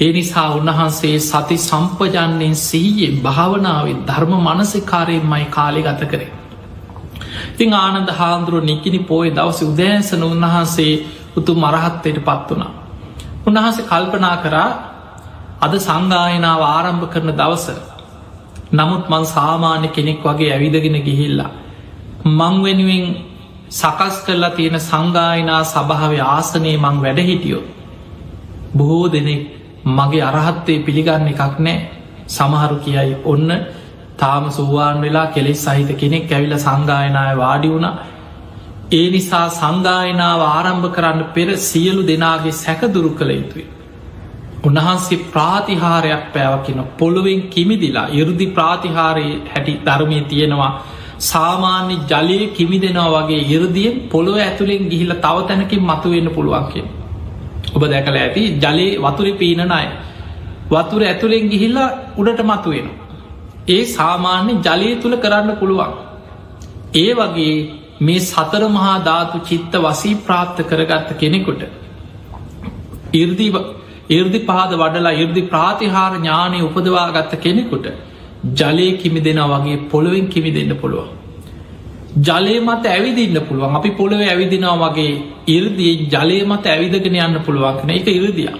ඒ 0.00 0.12
නිසා 0.12 0.48
උන්වහන්සේ 0.50 1.16
සති 1.20 1.56
සම්පජන්යෙන් 1.60 2.56
සීයෙන් 2.58 3.16
භාවනාවෙන් 3.22 3.98
ධර්ම 4.06 4.32
මනසිකාරයෙන්මයි 4.38 5.46
කාලෙ 5.46 5.80
ගත 5.82 6.02
කරේ. 6.10 6.30
ඉතිං 7.52 7.74
ආනන්ද 7.74 8.10
හාන්දුරුව 8.10 8.64
නිකිනි 8.64 9.00
පෝය 9.00 9.28
දවස 9.30 9.60
උදෑසන 9.62 10.22
උන්වහන්සේ 10.24 10.94
උතු 11.36 11.52
මරහත්තයට 11.54 12.18
පත් 12.20 12.48
වනා. 12.50 12.72
උන්වහන්සේ 13.46 13.84
කල්පනා 13.84 14.36
කරා 14.36 14.70
අද 15.60 15.72
සංගායනාව 15.78 16.62
ආරම්භ 16.66 17.06
කරන 17.12 17.30
දවස 17.32 17.66
නමුත් 18.72 19.04
මං 19.08 19.24
සාමාන්‍ය 19.26 19.88
කෙනෙක් 19.88 20.24
වගේ 20.24 20.52
ඇවිදගෙන 20.52 20.98
ගිහිල්ලා. 21.02 21.50
මං 22.30 22.54
වෙනුවෙන් 22.64 23.06
සකස් 23.70 24.16
කරලා 24.24 24.50
තියෙන 24.50 24.80
සංගායනා 24.80 25.62
සභාව 25.66 26.12
ආසනයේ 26.28 26.76
මං 26.78 26.96
වැඩහිටියෝ. 27.04 27.64
බොහෝ 28.76 29.06
දෙනෙක් 29.12 29.59
මගේ 29.88 30.22
අරහත්තේ 30.22 30.78
පිළිගන්න 30.80 31.28
එකක් 31.28 31.58
නෑ 31.58 31.76
සමහරු 32.28 32.76
කියයි 32.78 33.16
ඔන්න 33.24 33.50
තාම 34.18 34.44
සුවාන් 34.50 35.00
වෙලා 35.00 35.26
කෙලෙස් 35.28 35.64
සහිත 35.66 35.90
කෙනෙක් 35.96 36.30
ඇවිල 36.30 36.54
සංගායනාය 36.58 37.34
වාඩි 37.36 37.68
වුණ 37.68 37.88
ඒ 38.92 39.06
නිසා 39.10 39.46
සංගායනාව 39.50 40.40
ආරම්භ 40.46 40.88
කරන්න 40.90 41.20
පෙර 41.34 41.48
සියලු 41.60 42.02
දෙනාගේ 42.04 42.54
සැකදුරු 42.54 43.10
කළ 43.12 43.32
යුතුයි. 43.32 43.66
උන්වහන්සේ 44.62 45.24
ප්‍රාතිහාරයක් 45.26 46.24
පැවකින 46.32 46.80
පොළුවෙන් 46.98 47.42
කිමිදිලා 47.48 48.08
ඉරුදි 48.12 48.46
ප්‍රාතිහාරයේ 48.48 49.42
හැටි 49.46 49.74
ධර්මය 49.86 50.20
තියෙනවා 50.24 50.72
සාමාන්‍ය 51.20 51.96
ජලය 52.06 52.38
කිමි 52.50 52.78
දෙනවා 52.78 53.10
වගේ 53.18 53.42
ඉරදියෙන් 53.48 54.00
පොළොව 54.08 54.36
ඇතුළෙන් 54.38 54.88
ගිහිල 54.88 55.12
තව 55.16 55.36
තැනකින් 55.46 55.82
මතුවෙන්න 55.82 56.28
පුළුවන්කින්. 56.30 56.86
ඔබ 57.70 57.82
දැකල 57.86 58.16
ඇති 58.16 58.42
ජලයේ 58.58 58.98
වතුරි 58.98 59.32
පීනන 59.34 59.72
අය 59.72 59.88
වතුර 60.70 61.02
ඇතුළෙන් 61.04 61.50
ගිහිල්ලා 61.50 61.88
උඩට 62.16 62.42
මතුවෙන. 62.44 62.88
ඒ 63.68 63.82
සාමාන්‍ය 63.88 64.54
ජලය 64.60 64.88
තුළ 64.96 65.16
කරන්න 65.16 65.52
පුළුවන්. 65.56 65.92
ඒ 66.96 67.10
වගේ 67.14 67.54
මේ 68.00 68.20
සතර 68.20 68.62
මහා 68.70 68.96
ධාතු 69.02 69.44
චිත්ත 69.44 69.74
වසී 69.80 70.16
ප්‍රාප්ත 70.20 70.58
කරගත්ත 70.64 71.10
කෙනෙකුට 71.18 71.62
ඉර්දී 73.14 73.50
ඉර්දි 74.10 74.40
පාද 74.42 74.72
වඩලා 74.74 75.18
ඉර්දි 75.18 75.42
ප්‍රාතිහාර 75.44 76.12
ඥානය 76.16 76.58
උපදවා 76.60 77.06
ගත්ත 77.10 77.40
කෙනෙකුට 77.40 77.86
ජලය 78.56 78.86
කිමි 78.98 79.20
දෙෙන 79.20 79.40
වගේ 79.52 79.80
පොළොවෙන් 79.88 80.28
කිමි 80.28 80.50
දෙන්න 80.50 80.72
පුළුවන්. 80.76 81.19
ජලය 82.18 82.58
මත 82.60 82.84
ඇවිදින්න 82.86 83.40
පුළුවන් 83.42 83.76
අපි 83.76 83.90
පොළොව 83.92 84.20
ඇවිදිනවා 84.22 84.90
වගේ 84.90 85.12
ඉරදිය 85.48 86.08
ජලය 86.08 86.42
මත 86.44 86.66
ඇවිදගෙන 86.66 87.16
යන්න 87.16 87.40
පුළුවන්කන 87.40 87.90
එක 87.90 88.08
ඉරදිය 88.10 88.50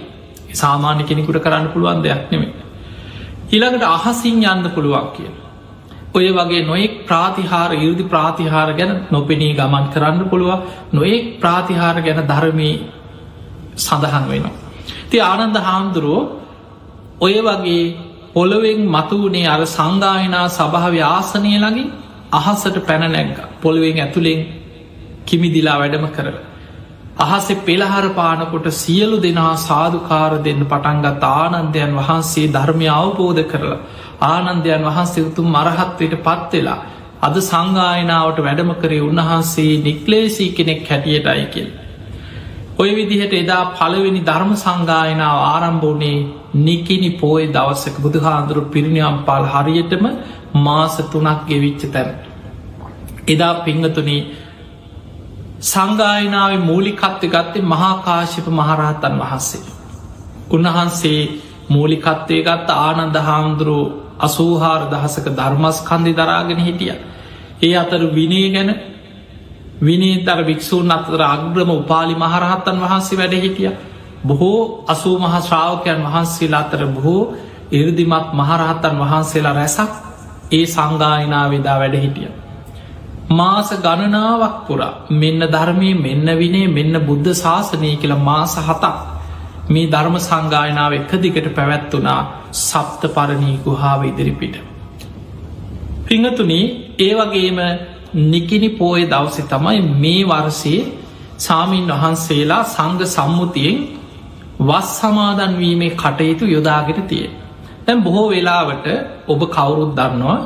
සාමාන්‍ය 0.53 1.03
කෙනෙකුට 1.03 1.39
කරන්න 1.39 1.67
පුළුවන් 1.69 2.01
දෙයක් 2.01 2.31
නෙමේ. 2.31 2.53
ඊළඟට 3.49 3.83
අහසින් 3.85 4.43
යන්න 4.43 4.71
පුළුවන් 4.71 5.07
කිය. 5.13 5.29
ඔය 6.13 6.27
වගේ 6.29 6.63
නොයෙක් 6.63 6.93
ප්‍රාතිහාර 7.05 7.71
ඉරදි 7.75 8.03
ප්‍රාතිහාර 8.05 8.73
ගැන 8.73 8.91
නොපෙනී 9.09 9.53
ගමන් 9.53 9.85
කරන්න 9.89 10.29
පුළුවන් 10.29 10.61
නොයෙක් 10.91 11.39
ප්‍රාතිහාර 11.39 12.01
ගැන 12.01 12.23
ධර්මී 12.25 12.75
සඳහන් 13.77 14.25
වෙනවා. 14.29 14.55
ති 15.09 15.17
ආනන්ද 15.21 15.57
හාමුදුරුවෝ 15.59 16.23
ඔය 17.19 17.35
වගේ 17.41 17.95
පොළොවෙන් 18.33 18.81
මතුවනේ 18.87 19.47
අර 19.47 19.61
සංගායනා 19.67 20.47
සභාව 20.49 20.95
ආසනය 21.05 21.51
ලඟින් 21.57 21.89
අහසට 22.31 22.77
පැන 22.85 23.03
නැග්ග 23.07 23.39
පොළුවෙන් 23.61 23.99
ඇතුළෙන් 23.99 24.41
කිමිදිලා 25.25 25.77
වැඩම 25.77 26.05
කරව. 26.09 26.35
අහසේ 27.19 27.59
පෙළහර 27.61 28.05
පානකොට 28.11 28.67
සියලු 28.73 29.17
දෙනා 29.19 29.53
සාධකාර 29.59 30.31
දෙන්න 30.39 30.63
පටන්ගත් 30.65 31.23
ආනන්දයන් 31.33 31.93
වහන්සේ 31.97 32.47
ධර්මය 32.49 32.87
අවබෝධ 32.91 33.43
කරලා 33.45 33.79
ආනන්දයන් 34.29 34.83
වහන්සේ 34.83 35.23
උතුම් 35.23 35.47
මරහත්වයට 35.49 36.15
පත්වෙලා 36.19 36.79
අද 37.21 37.35
සංගායනාවට 37.41 38.39
වැඩම 38.39 38.71
කරේ 38.75 39.01
උන්වහන්සේ 39.01 39.71
නික්ලේසී 39.81 40.51
කෙනෙක් 40.51 40.89
හැටියටයි 40.89 41.45
කියල්. 41.47 41.69
ඔය 42.77 42.89
විදිහට 42.91 43.33
එදා 43.35 43.63
පළවෙනි 43.71 44.21
ධර්ම 44.21 44.53
සංගායනාව 44.57 45.37
ආරම්භෝනේ 45.45 46.17
නිකිනි 46.57 47.09
පෝය 47.13 47.43
දවස්සක 47.49 47.97
බුදුහාන්දුරු 47.99 48.61
පිරිනියම් 48.67 49.17
පාල් 49.25 49.43
හරියටම 49.45 50.05
මාස 50.55 50.97
තුනක් 51.05 51.47
ගෙවිච්ච 51.47 51.81
තැන. 51.87 52.09
එදා 53.27 53.53
පිංහතුනේ 53.61 54.21
සංගායනාව 55.61 56.51
මූලිකත්ව 56.61 57.23
ගත්තේ 57.25 57.61
මහාකාශප 57.63 58.47
මහරහතන් 58.49 59.15
වහන්සේ. 59.17 59.61
උන්වහන්සේ 60.49 61.21
මූලිකත්වය 61.69 62.37
ගත්ත 62.41 62.69
ආනන්ද 62.69 63.15
හාමුදුරුව 63.17 63.91
අසූහාර 64.19 64.81
දහසක 64.87 65.27
ධර්මස්කන්දි 65.31 66.11
දරාගෙන 66.13 66.59
හිටිය. 66.59 66.93
ඒ 67.61 67.75
අතර 67.75 68.01
විනේ 68.09 68.49
ගැන 68.49 68.69
විනීතර 69.79 70.39
භික්‍ෂූන් 70.41 70.91
අතර 70.91 71.21
අග්‍රම 71.25 71.69
උපාලි 71.71 72.15
මහරහත්තන් 72.15 72.77
වහන්සේ 72.79 73.17
වැඩ 73.17 73.35
හිටිය. 73.35 73.71
බොහෝ 74.23 74.83
අසූ 74.87 75.17
මහ 75.19 75.33
ශ්‍රාවකයන් 75.39 75.99
වහන්සේලා 76.03 76.59
අතර 76.59 76.85
බොහෝ 76.87 77.21
ඉරදිමත් 77.71 78.27
මහරහත්තන් 78.33 78.95
වහන්සේලා 78.99 79.53
රැසක් 79.53 79.91
ඒ 80.51 80.65
සංගායනාවෙදා 80.67 81.77
වැඩ 81.79 81.97
හිටිය. 81.97 82.29
මාස 83.31 83.69
ගණනාවක් 83.77 84.57
පුරා 84.67 84.91
මෙන්න 85.15 85.41
ධර්මය 85.47 85.91
මෙන්න 85.97 86.27
විනේ 86.37 86.67
මෙන්න 86.69 86.95
බුද්ධ 87.01 87.31
ශාසනය 87.35 87.91
කියල 87.97 88.15
මාස 88.21 88.55
හතක් 88.59 88.95
මේ 89.69 89.87
ධර්ම 89.87 90.17
සංගායනාව 90.19 90.93
එක 90.93 91.11
දිගට 91.19 91.47
පැවැත්වනා 91.55 92.19
සප්ත 92.59 93.01
පරණී 93.09 93.57
ගුහාාව 93.65 94.01
ඉදිරිපිට. 94.05 94.55
පිංහතුනේ 96.05 96.65
ඒ 96.99 97.13
වගේම 97.15 97.59
නිකිනි 98.25 98.69
පෝය 98.71 99.01
දවසෙ 99.05 99.43
තමයි 99.45 99.79
මේ 99.97 100.23
වර්සයේ 100.25 100.81
සාමීන් 101.39 101.87
වහන්සේලා 101.91 102.63
සංග 102.65 102.99
සම්මුතියෙන් 103.07 103.77
වස් 104.61 104.89
සමාදන්වීමේ 104.97 105.91
කටයුතු 105.93 106.45
යොදාගෙන 106.47 107.01
තිය. 107.03 107.27
තැන් 107.85 108.03
බොහෝ 108.03 108.27
වෙලාවට 108.29 108.87
ඔබ 109.27 109.41
කවුරුත් 109.49 109.91
දන්නවා 109.95 110.39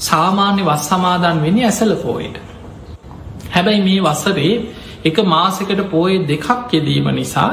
සාමාන්‍ය 0.00 0.62
වස් 0.62 0.88
සමාදන් 0.88 1.38
වෙන 1.42 1.56
ඇසල 1.60 1.92
පෝයට. 1.96 2.36
හැබැයි 3.50 3.82
මේ 3.82 4.00
වසරේ 4.02 4.54
එක 5.04 5.16
මාසකට 5.26 5.80
පෝය 5.90 6.12
දෙකක් 6.24 6.72
යෙදීම 6.72 7.08
නිසා 7.12 7.50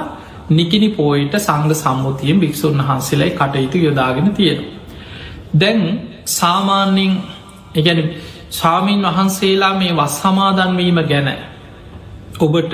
නිකිනි 0.50 0.90
පෝයට 0.90 1.34
සංග 1.38 1.74
සම්මුතියෙන් 1.74 2.40
භික්‍ෂූන් 2.40 2.80
වහන්සේලයි 2.80 3.32
කටයුතු 3.32 3.78
යොදාගෙන 3.80 4.30
තියෙන. 4.32 4.60
දැන් 5.54 5.82
සාමාන්‍යින් 6.28 7.14
එකැන 7.76 8.02
ස්වාමීන් 8.52 9.02
වහන්සේලා 9.02 9.74
මේ 9.74 9.94
වස් 9.94 10.16
සමාදන්වීම 10.20 11.00
ගැන 11.04 11.30
ඔබට 12.40 12.74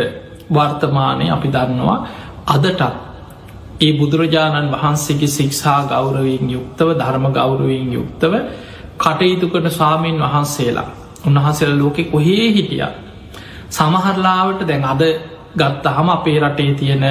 වර්තමානය 0.50 1.26
අපි 1.30 1.48
දන්නවා 1.48 2.00
අදටත් 2.48 2.82
ඒ 3.80 3.92
බුදුරජාණන් 3.94 4.72
වහන්සේගේ 4.72 5.28
සික්ෂා 5.30 5.80
ගෞරවයෙන් 5.86 6.50
යුක්තව 6.50 6.90
ධර්ම 6.96 7.26
ගෞරවයෙන් 7.32 7.90
යුක්තව 7.94 8.34
කටයුතු 8.98 9.48
කරන 9.48 9.70
ස්වාමීන් 9.72 10.18
වහන්සේලා 10.20 10.88
උන්වහන්සේල 11.26 11.74
ලෝකෙ 11.76 12.04
කොහේ 12.06 12.48
හිටිය 12.52 12.88
සමහරලාවට 13.72 14.62
දැන් 14.66 14.86
අද 14.86 15.04
ගත්තහම 15.56 16.10
අපේ 16.10 16.38
රටේ 16.40 16.72
තියෙන 16.74 17.06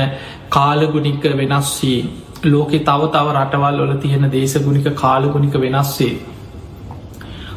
කාලගුණික 0.50 1.24
වෙනස්සේ 1.34 2.00
ලෝකෙ 2.44 2.78
තව 2.80 3.00
තව 3.08 3.26
රටවල් 3.34 3.78
වල 3.80 3.94
තියෙන 3.98 4.26
දේශගුණික 4.28 4.88
කාලගුණික 4.94 5.54
වෙනස්සේ 5.56 6.14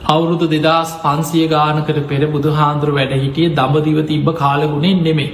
අවුරුදු 0.07 0.45
දෙදස් 0.49 0.93
පන්සිය 0.99 1.47
ගානකට 1.47 1.99
පෙර 2.07 2.21
බුදු 2.27 2.49
හාන්දුර 2.51 2.91
වැඩ 2.91 3.13
හිටිය 3.15 3.49
දඹදිව 3.53 3.99
තිබ්බ 4.05 4.31
කාලගුණෙන් 4.35 5.03
නෙමේ. 5.03 5.31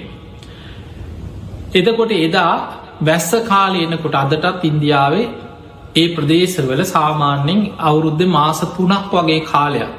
එදකොට 1.74 2.12
එදා 2.20 2.56
වැස්ස 3.02 3.32
කාලයනකොට 3.44 4.16
අදටත් 4.16 4.64
ඉන්දියාවේ 4.64 5.28
ඒ 5.96 6.08
ප්‍රදේශවල 6.10 6.82
සාමාන්‍යෙන් 6.86 7.62
අවුරුද්ධ 7.82 8.26
මාස 8.28 8.60
තුනක් 8.72 9.14
වගේ 9.14 9.42
කාලයක් 9.44 9.92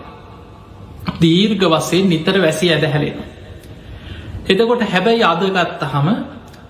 දීර්ග 1.17 1.63
වසේ 1.67 2.03
නිතර 2.05 2.37
වැසි 2.39 2.67
ඇදහැලෙන. 2.69 3.17
එතකොට 4.47 4.83
හැබැයි 4.85 5.25
අදගත්තහම 5.25 6.09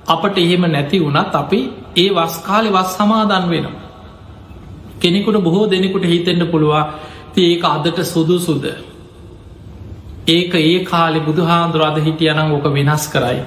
අපට 0.09 0.37
එහෙම 0.39 0.62
නැති 0.67 0.97
වුණත් 0.99 1.35
අපි 1.35 1.61
ඒ 1.97 2.09
වස්කාලෙ 2.12 2.71
වස් 2.71 2.91
සමාදන් 2.95 3.45
වෙනවා. 3.49 3.87
කෙනෙකුට 4.97 5.39
බොහෝ 5.41 5.67
දෙනෙකුට 5.67 6.05
හිතෙන්න්න 6.05 6.47
පුළුවන් 6.47 6.85
ඒක 7.39 7.65
අදට 7.65 7.99
සුදු 8.05 8.39
සුද 8.39 8.65
ඒක 10.27 10.55
ඒ 10.57 10.85
කාලෙ 10.85 11.21
බුදු 11.21 11.43
හාන්දුර 11.43 11.83
අද 11.83 11.99
හිටියනම් 11.99 12.53
ඕක 12.53 12.67
වෙනස් 12.71 13.05
කරයි 13.09 13.41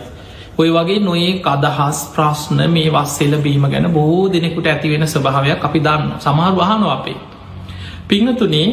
ඔය 0.60 0.70
වගේ 0.70 1.00
නොඒ 1.00 1.32
අදහස් 1.46 2.00
ප්‍රශ්න 2.14 2.60
මේ 2.70 2.90
වස්සෙල 2.90 3.34
බීම 3.40 3.66
ගැන 3.66 3.88
බොහෝ 3.90 4.26
දෙනෙකුට 4.30 4.68
ඇතිවෙන 4.68 5.06
ස්වභාවයක් 5.06 5.62
අපි 5.64 5.80
දන්න 5.80 6.12
සමහර 6.20 6.54
වහනු 6.56 6.88
අපේ 6.90 7.20
පිංහතුනේ 8.08 8.68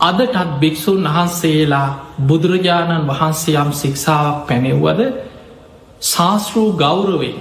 අදටත් 0.00 0.36
භික්‍ෂූන් 0.60 1.06
වහන්සේලා 1.06 1.88
බුදුරජාණන් 2.22 3.06
වහන්සේ 3.06 3.56
යම් 3.56 3.70
සික්ෂාවක් 3.74 4.38
පැනෙව්වද 4.48 5.00
ශාස්තෘූ 6.02 6.68
ගෞරවෙන් 6.74 7.38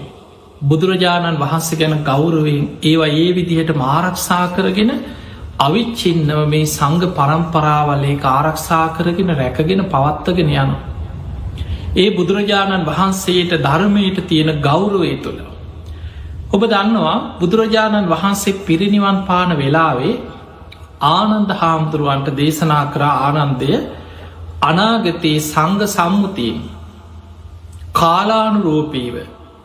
බුදුරජාණන් 0.64 1.40
වහන්සේ 1.40 1.78
ගැන 1.78 1.98
ගෞරවෙන් 2.04 2.64
ඒවා 2.84 3.12
ඒ 3.16 3.30
විදිහට 3.34 3.76
මාරක්ෂා 3.76 4.46
කරගෙන 4.50 4.92
අවිච්චින්නව 5.60 6.40
මේ 6.48 6.66
සංග 6.68 7.04
පරම්පරාවලේ 7.12 8.16
ආරක්ෂා 8.30 8.88
කරගෙන 8.90 9.30
රැකගෙන 9.34 9.82
පවත්තගෙන 9.88 10.50
යන. 10.56 10.72
ඒ 11.96 12.10
බුදුරජාණන් 12.12 12.86
වහන්සේට 12.86 13.52
ධර්මයට 13.60 14.20
තියෙන 14.24 14.50
ගෞරවය 14.60 15.12
තුළ. 15.18 15.40
ඔබ 16.50 16.62
දන්නවා 16.66 17.18
බුදුරජාණන් 17.40 18.08
වහන්සේ 18.08 18.60
පිරිනිවන් 18.62 19.20
පාන 19.24 19.52
වෙලාවේ 19.56 20.14
ආනන්ද 21.10 21.52
හාමුදුරුවන්ට 21.54 22.30
දේශනා 22.34 22.86
කරා 22.88 23.16
ආනන්දය 23.24 23.70
අනාගතයේ 24.62 25.40
සංග 25.42 25.82
සම්මුතියෙන් 25.88 26.60
කාලානුරෝපීව 27.94 29.16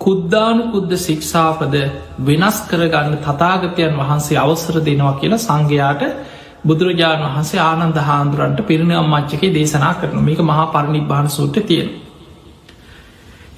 කුද්දානු 0.00 0.64
කුද්ද 0.72 0.92
ශික්ෂාපද 0.98 1.76
වෙනස් 2.20 2.58
කරගන්න 2.66 3.14
තතාගතයන් 3.20 3.94
වහන්සේ 4.00 4.38
අවසර 4.38 4.76
දෙනවා 4.82 5.14
කියලා 5.14 5.40
සංඝයාට 5.40 6.02
බුදුරජාණන් 6.64 7.26
වහන්සේ 7.26 7.62
ආනන්ද 7.62 7.98
හාන්දුරන්ට 8.02 8.60
පිරිණම් 8.64 9.08
මච්චකේ 9.12 9.54
දේශනා 9.54 9.94
කරන 9.94 10.20
මේක 10.22 10.40
මහා 10.42 10.66
පරිනිබ්බාන 10.68 11.30
සූට්‍ර 11.30 11.62
තියෙන. 11.62 11.88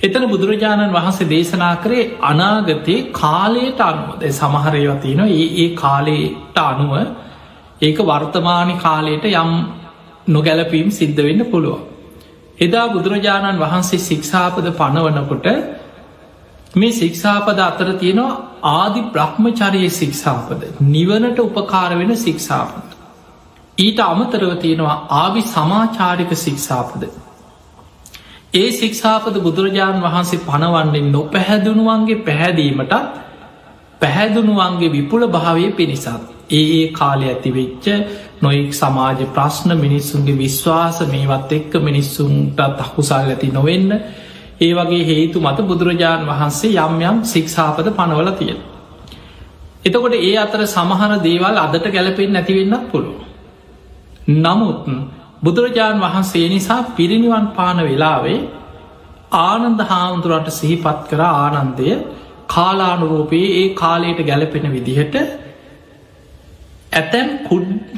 එතන 0.00 0.24
බුදුරජාණන් 0.26 0.92
වහන්සේ 0.92 1.28
දේශනා 1.28 1.74
කරේ 1.76 2.04
අනාගතයේ 2.22 3.00
කාලයට 3.14 3.80
අනුවද 3.82 4.22
සමහරයවතින 4.30 5.20
ඒ 5.22 5.46
ඒ 5.56 5.68
කාලයට 5.74 6.58
අනුව 6.60 6.94
ඒක 7.80 7.98
වර්තමානි 8.02 8.74
කාලයට 8.78 9.24
යම් 9.32 9.52
නොගැලපීම් 10.28 10.88
සිද්ධ 10.90 11.20
වෙන්න 11.20 11.42
පුළුවන්. 11.46 11.82
එදා 12.58 12.86
බුදුරජාණන් 12.88 13.60
වහන්සේ 13.60 14.00
ශික්ෂාපද 14.00 14.66
පනවනකොට 14.74 15.46
මේ 16.74 16.92
ශික්ෂාපද 16.92 17.58
අතර 17.60 17.88
තියෙනවා 17.94 18.34
ආදි 18.72 19.00
බ්‍රහ්මචරයේ 19.08 19.90
ශික්ෂාපද 19.92 20.62
නිවනට 20.88 21.38
උපකාර 21.40 21.90
වෙන 21.94 22.12
ශික්ෂාපද. 22.18 22.88
ඊට 23.78 24.00
අමතරව 24.02 24.52
තියෙනවා 24.58 24.96
ආවි 25.16 25.42
සමාචාරික 25.48 26.32
ශික්ෂාපද. 26.38 27.02
ඒ 28.52 28.70
ශික්ෂාපද 28.72 29.36
බුදුරජාණන් 29.38 30.02
වහන්සේ 30.02 30.40
පනවන්නේ 30.40 31.02
නොපැහැදුනුවන්ගේ 31.08 32.16
පැහැදීමටත් 32.20 32.94
පැහැදුනුවන්ගේ 34.00 34.90
විපුල 34.90 35.22
භාවය 35.28 35.70
පිණිසත්. 35.72 36.08
ඒ 36.50 36.64
ඒ 36.72 36.86
කාලය 36.90 37.26
ඇතිවෙච්ච 37.26 37.86
නොයෙක් 38.42 38.72
සමාජ 38.74 39.20
ප්‍රශ්න 39.28 39.70
මිනිස්සුන්ගේ 39.76 40.36
විශ්වාස 40.36 40.98
මේවත් 41.06 41.52
එක්ක 41.52 41.72
මිනිස්සුන්ට 41.80 42.60
තකුසල් 42.78 43.12
ඇති 43.26 43.48
නොවෙන්න 43.50 43.90
ඒ 44.60 44.72
වගේ 44.74 45.04
හේතු 45.04 45.38
මත 45.40 45.58
බුදුරජාණන් 45.62 46.28
වහන්සේ 46.28 46.72
යම් 46.78 46.94
යම් 47.02 47.16
සික්ෂාපද 47.24 47.86
පනවල 47.92 48.30
තියෙන. 48.32 48.60
එතකොට 49.84 50.14
ඒ 50.20 50.34
අතර 50.38 50.62
සමහර 50.66 51.12
දේවල් 51.20 51.56
අදට 51.58 51.86
ගැලපෙන් 51.88 52.32
නැතිවෙන්නත් 52.32 52.84
පුළුව. 52.90 53.16
නමුත් 54.38 54.78
බුදුරජාණන් 55.42 56.02
වහන්සේ 56.02 56.46
නිසා 56.48 56.80
පිරිනිවන් 56.92 57.46
පාන 57.50 57.78
වෙලාවේ 57.80 58.38
ආනන්ද 59.40 59.80
හාමුදුරන්ට 59.82 60.50
සිහිපත් 60.52 60.98
කර 61.08 61.22
ආනන්දය 61.24 61.90
කාලානුරූපයේ 62.48 63.50
ඒ 63.54 63.68
කාලයට 63.74 64.20
ගැලපෙන 64.22 64.66
විදිහට 64.68 65.14
ඇතැම් 66.92 67.28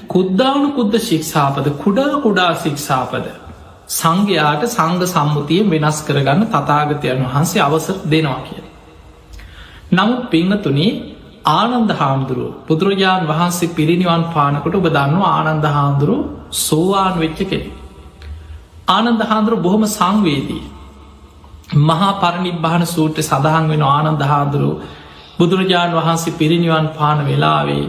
කුද්දාවනු 0.08 0.68
කුද්ද 0.72 0.94
ශික්ෂාපද 1.00 1.66
කුඩා 1.76 2.10
කුඩා 2.20 2.50
ශික්ෂාපද 2.56 3.26
සංඝයාට 3.90 4.66
සංග 4.66 5.00
සම්මුතිය 5.06 5.62
වෙනස් 5.66 5.98
කරගන්න 6.02 6.44
තතාගතයන් 6.48 7.24
වහන්සේ 7.24 7.62
අවසර 7.62 7.96
දෙනවා 8.06 8.40
කිය. 8.42 8.62
නමුත් 9.92 10.22
පිංහතුනේ 10.30 10.92
ආනන්ද 11.50 11.90
හාමුදුරුව 11.92 12.52
බුදුරජාණන් 12.68 13.28
වහන්සේ 13.28 13.68
පිරිනිවන් 13.70 14.24
පානකොට 14.34 14.74
ඔබ 14.74 14.86
දන්නවා 14.88 15.32
ආනන්ද 15.40 15.66
හාමුදුරු 15.68 16.16
සෝවාන් 16.52 17.18
වෙච්ච 17.18 17.40
කෙනෙ. 17.44 17.70
ආනන්ද 18.88 19.22
හාන්දුරු 19.22 19.56
බොහොම 19.58 19.84
සංවේදී. 19.88 20.62
මහා 21.80 22.12
පරණිබ්භාන 22.14 22.84
සූට්‍ර 22.86 23.22
සඳහන් 23.22 23.68
වෙන 23.68 23.82
ආනන්ද 23.84 24.22
හාදුරු 24.24 24.70
බුදුරජාණන් 25.38 25.96
වහන්සේ 25.96 26.34
පිරිනිවන් 26.34 26.86
පාන 26.88 27.18
වෙලාවේ 27.26 27.84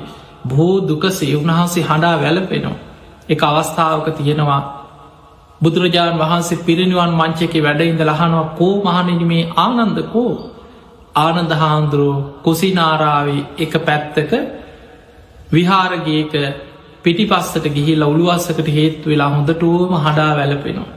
බෝ 0.48 0.74
දුකසේ 0.84 1.36
උන්වහන්සේ 1.36 1.84
හඬා 1.84 2.16
වැලපෙනවා. 2.18 2.82
එක 3.30 3.42
අවස්ථාවක 3.42 4.08
තියෙනවා 4.14 4.62
බුදුරජාණන් 5.62 6.20
වහන්සේ 6.20 6.64
පිරිනිවන් 6.64 7.14
මංචක 7.14 7.54
වැඩඉඳ 7.60 8.02
ලහනවා 8.02 8.52
කෝ 8.58 8.76
මහනිනිමේ 8.84 9.52
ආනන්දකෝ 9.58 10.32
ආනන්ද 11.18 11.52
හාන්දුරුව 11.54 12.18
කුසිනාරාවේ 12.44 13.42
එක 13.58 13.74
පැත්තක 13.82 14.32
විහාරගේක 15.52 16.34
පිටිපස්සට 17.04 17.66
ගිහිල්ල 17.70 18.04
උළුවස්සකට 18.04 18.68
හේතු 18.70 19.10
වෙලා 19.10 19.30
හොඳටුවම 19.30 19.94
හඩා 20.00 20.32
වැලපෙනවා. 20.36 20.92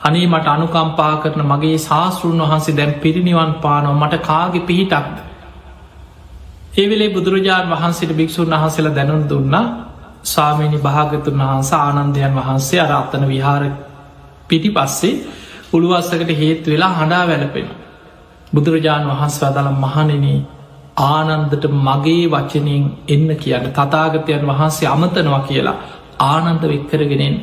අනේ 0.00 0.26
මට 0.26 0.46
අනුකම්පා 0.46 1.14
කරන 1.16 1.42
මගේ 1.44 1.78
ශාස්තෘන් 1.78 2.40
වහන්සේ 2.42 2.76
දැම් 2.76 2.92
පිරිනිවන් 2.96 3.52
පානව 3.56 3.90
මට 3.92 4.14
කාගෙ 4.22 4.60
පිහිටක්ද. 4.62 5.16
ඒවෙලේ 6.74 7.10
බුදුරජාණන් 7.10 7.72
වහන්සේට 7.72 8.12
භික්‍ෂූන් 8.12 8.52
වහන්සේලා 8.52 8.94
දැනුන් 8.94 9.24
දුන්නා 9.26 9.66
ස්වාමීනි 10.24 10.78
භාගතුන් 10.78 11.40
වහන්ස 11.40 11.70
ආනන්දයන් 11.74 12.34
වහන්සේ 12.34 12.80
අර 12.80 12.92
අත්තන 12.92 13.24
විහාර 13.26 13.64
පිටි 14.48 14.70
පස්සේ 14.70 15.14
උළුවස්සකට 15.72 16.30
හේතු 16.34 16.70
වෙලා 16.70 16.92
හඬා 16.92 17.24
වැලපෙන. 17.26 17.68
බුදුරජාණන් 18.52 19.10
වහන්ස 19.10 19.42
අදලම් 19.42 19.76
මහනෙන 19.76 20.24
ආනන්දට 21.04 21.64
මගේ 21.80 22.24
වචනයෙන් 22.28 22.84
එන්න 23.08 23.28
කියන්න 23.36 23.66
තතාගතයන් 23.72 24.46
වහන්සේ 24.46 24.88
අමතනවා 24.88 25.42
කියලා 25.42 25.76
ආනන්ද 26.26 26.62
වෙක්කරගෙනෙන් 26.64 27.36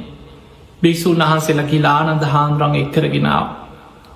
භික්‍ෂූන් 0.82 1.22
වහන්සේලා 1.22 1.66
කියලා 1.66 1.94
ආනන්ද 2.00 2.26
හාන්දුරන් 2.26 2.76
එක්කරගෙනාව. 2.76 3.46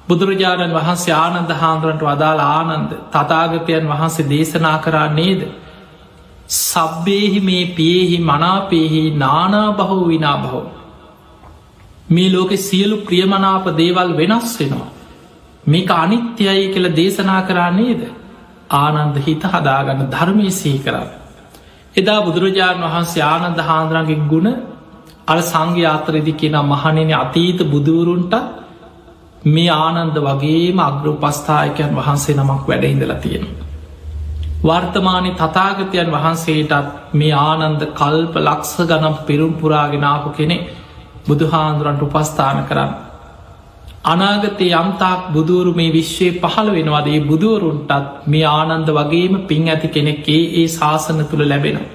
බුදුරජාණන් 0.07 0.75
වහන්සේ 0.75 1.15
ආනන්ද 1.15 1.51
හාන්දුරන්ට 1.53 2.03
වදාළ 2.03 2.41
ආනන්ද 2.47 2.91
තතාගතයන් 3.09 3.89
වහන්සේ 3.89 4.29
දේශනා 4.29 4.77
කරා 4.79 5.07
නේද. 5.11 5.41
සබ්බේහි 6.49 7.39
මේ 7.41 7.65
පියෙහි 7.73 8.17
මනාපේහි 8.21 9.01
නානා 9.15 9.71
බහෝ 9.73 10.03
විනා 10.07 10.37
බහෝ. 10.37 10.65
මේ 12.09 12.29
ලෝකෙ 12.29 12.57
සියලු 12.59 12.97
ප්‍රියමනාප 12.99 13.65
දේවල් 13.77 14.17
වෙනස් 14.17 14.59
වෙනවා. 14.59 14.89
මේක 15.67 15.91
අනිත්‍යයි 15.93 16.71
කියල 16.73 16.95
දේශනා 16.95 17.41
කරා 17.43 17.71
නේද. 17.71 18.01
ආනන්ද 18.71 19.15
හිත 19.17 19.43
හදාගන්න 19.45 20.01
ධර්මය 20.07 20.49
සහි 20.51 20.73
කරන්න. 20.79 21.09
එදා 21.95 22.19
බුදුරජාණන් 22.21 22.85
වහන්සේ 22.85 23.23
ආනන්ද 23.25 23.59
හාන්දුරන්ගේ 23.61 24.27
ගුණ 24.27 24.47
අර 25.27 25.37
සංඝ 25.43 25.79
අතරදි 25.87 26.33
කියෙන 26.33 26.57
මහණෙන 26.63 27.11
අතීත 27.15 27.59
බුදුවරුන්ට 27.65 28.33
මේ 29.45 29.71
ආනන්ද 29.77 30.15
වගේම 30.19 30.79
අග්‍රපස්ථායකයන් 30.81 31.91
වහන්සේ 31.95 32.35
නමක් 32.35 32.63
වැඩඉඳලා 32.65 33.17
තියෙන. 33.17 33.45
වර්තමානි 34.61 35.31
තතාගතයන් 35.33 36.09
වහන්සේටත් 36.11 37.13
මේ 37.13 37.33
ආනන්ද 37.33 37.81
කල්ප 37.91 38.33
ලක්ස 38.37 38.73
ගනම් 38.83 39.15
පෙරුම් 39.25 39.53
පුරාගෙනාපු 39.55 40.29
කෙනෙ 40.31 40.57
බුදුහාන්දුරන්ට 41.27 42.01
උපස්ථාන 42.03 42.65
කරන්න. 42.65 43.08
අනාගතය 44.03 44.71
යම්තාක් 44.71 45.33
බුදුවරු 45.33 45.75
මේ 45.75 45.91
විශ්වය 45.91 46.39
පහළ 46.39 46.69
වෙනවාදේ 46.69 47.19
බුදුවරුන්ටත් 47.21 48.27
මේ 48.27 48.45
ආනන්ද 48.47 48.89
වගේම 48.89 49.45
පින් 49.45 49.67
ඇති 49.67 49.87
කෙනෙක්ගේ 49.89 50.43
ඒ 50.55 50.67
ශාසන 50.69 51.19
තුළ 51.25 51.43
ලැබෙනවා. 51.43 51.87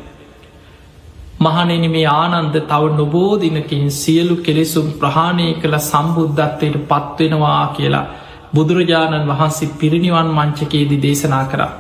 මහනෙන 1.41 1.91
මේ 1.91 2.07
ආනන්ද 2.07 2.57
තව 2.63 2.83
නොබෝදිනකින් 2.93 3.91
සියලු 3.93 4.37
කෙලෙසුම් 4.39 4.93
ප්‍රහාණය 4.95 5.49
කළ 5.55 5.77
සම්බුද්ධත්වයට 5.81 6.77
පත්වෙනවා 6.85 7.73
කියලා 7.75 8.07
බුදුරජාණන් 8.55 9.27
වහන්සේ 9.27 9.75
පිරිනිවන් 9.75 10.29
මංචකයේදී 10.31 11.03
දේශනා 11.03 11.45
කරා. 11.47 11.73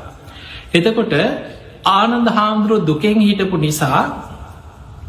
එතකොට 0.75 1.15
ආනන්ද 1.93 2.29
හාමුදුරුව 2.31 2.87
දුකෙන් 2.87 3.21
හිටපු 3.21 3.57
නිසා 3.59 4.03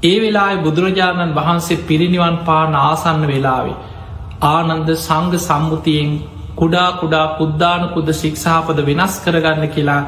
ඒ 0.04 0.18
වෙලා 0.20 0.52
බුදුරජාණන් 0.60 1.36
වහන්සේ 1.36 1.84
පිරිනිවන් 1.84 2.38
පා 2.46 2.64
නාසන්න 2.70 3.28
වෙලාවේ. 3.28 3.95
ආනන්ද 4.44 4.90
සංග 4.98 5.34
සම්මුතියෙන් 5.40 6.12
කුඩා 6.56 6.92
කුඩා 6.94 7.26
පුද්ධානකුද 7.38 8.10
ශික්ෂාපද 8.14 8.80
වෙනස් 8.86 9.20
කරගන්න 9.20 9.68
කියලා 9.70 10.02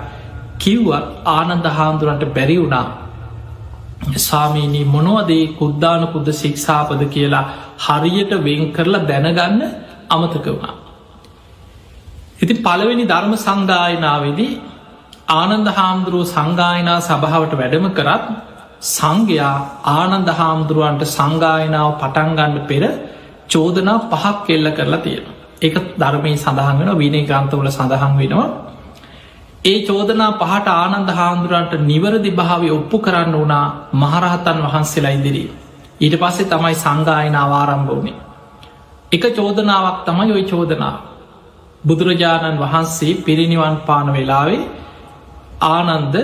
කිව්වත් 0.59 1.05
ආනන්ද 1.27 1.65
හාමුදුරන්ට 1.71 2.25
බැරි 2.33 2.57
වුණා 2.57 2.85
සාමීනී 4.17 4.85
මොනවදේ 4.85 5.45
කුද්දාන 5.55 6.07
පුද්ද 6.07 6.29
ශික්ෂාපද 6.33 7.01
කියලා 7.07 7.45
හරියට 7.79 8.31
වෙන් 8.43 8.71
කරලා 8.71 9.03
දැනගන්න 9.03 9.61
අමතක 10.09 10.45
වුණා. 10.47 10.75
ඉති 12.39 12.53
පළවෙනි 12.55 13.05
ධර්ම 13.05 13.33
සංගායනාවේදී 13.37 14.51
ආනන්ද 15.33 15.67
හාමුදුරුව 15.69 16.25
සංගායනා 16.27 16.99
සභාවට 17.01 17.53
වැඩම 17.53 17.87
කරත් 17.91 18.25
සංඝයා 18.89 19.55
ආනන්ද 19.93 20.29
හාමුදුරුවන්ට 20.31 21.03
සංගායනාව 21.07 21.89
පටන්ගන්න 22.01 22.67
පෙර 22.67 22.83
චෝදනා 23.49 23.97
පහක් 24.05 24.37
කෙල්ල 24.45 24.67
කරලා 24.71 24.99
තියෙන. 24.99 25.25
එක 25.61 25.75
ධර්මය 25.97 26.31
සඳහන් 26.35 26.77
වෙන 26.79 26.97
විනය 26.97 27.19
ග්‍රන්ථවල 27.23 27.69
සඳහන් 27.69 28.13
වෙනවා 28.17 28.47
ඒ 29.65 29.79
චෝදනා 29.83 30.31
පහට 30.33 30.67
ආනන්ද 30.75 31.09
හාමුදුරන්ට 31.11 31.73
නිවරදි 31.81 32.31
භාවය 32.31 32.69
ඔප්පු 32.71 32.97
කරන්න 32.99 33.33
වනා 33.35 33.65
මහරහතන් 33.93 34.59
වහන්සේලා 34.65 35.13
ඉදිරී. 35.13 35.49
ඊට 35.99 36.15
පස්සේ 36.15 36.47
තමයි 36.47 36.75
සංගායනාව 36.75 37.51
ආරම්භ 37.53 37.91
වනේ. 37.93 38.17
එක 39.11 39.23
චෝදනාවක් 39.33 39.97
තමයි 40.05 40.31
ඔයි 40.31 40.45
චෝදනා. 40.45 40.95
බුදුරජාණන් 41.83 42.59
වහන්සේ 42.59 43.19
පිරිනිවන් 43.21 43.77
පාන 43.85 44.07
වෙලාවේ 44.13 44.61
ආනන්ද 45.67 46.15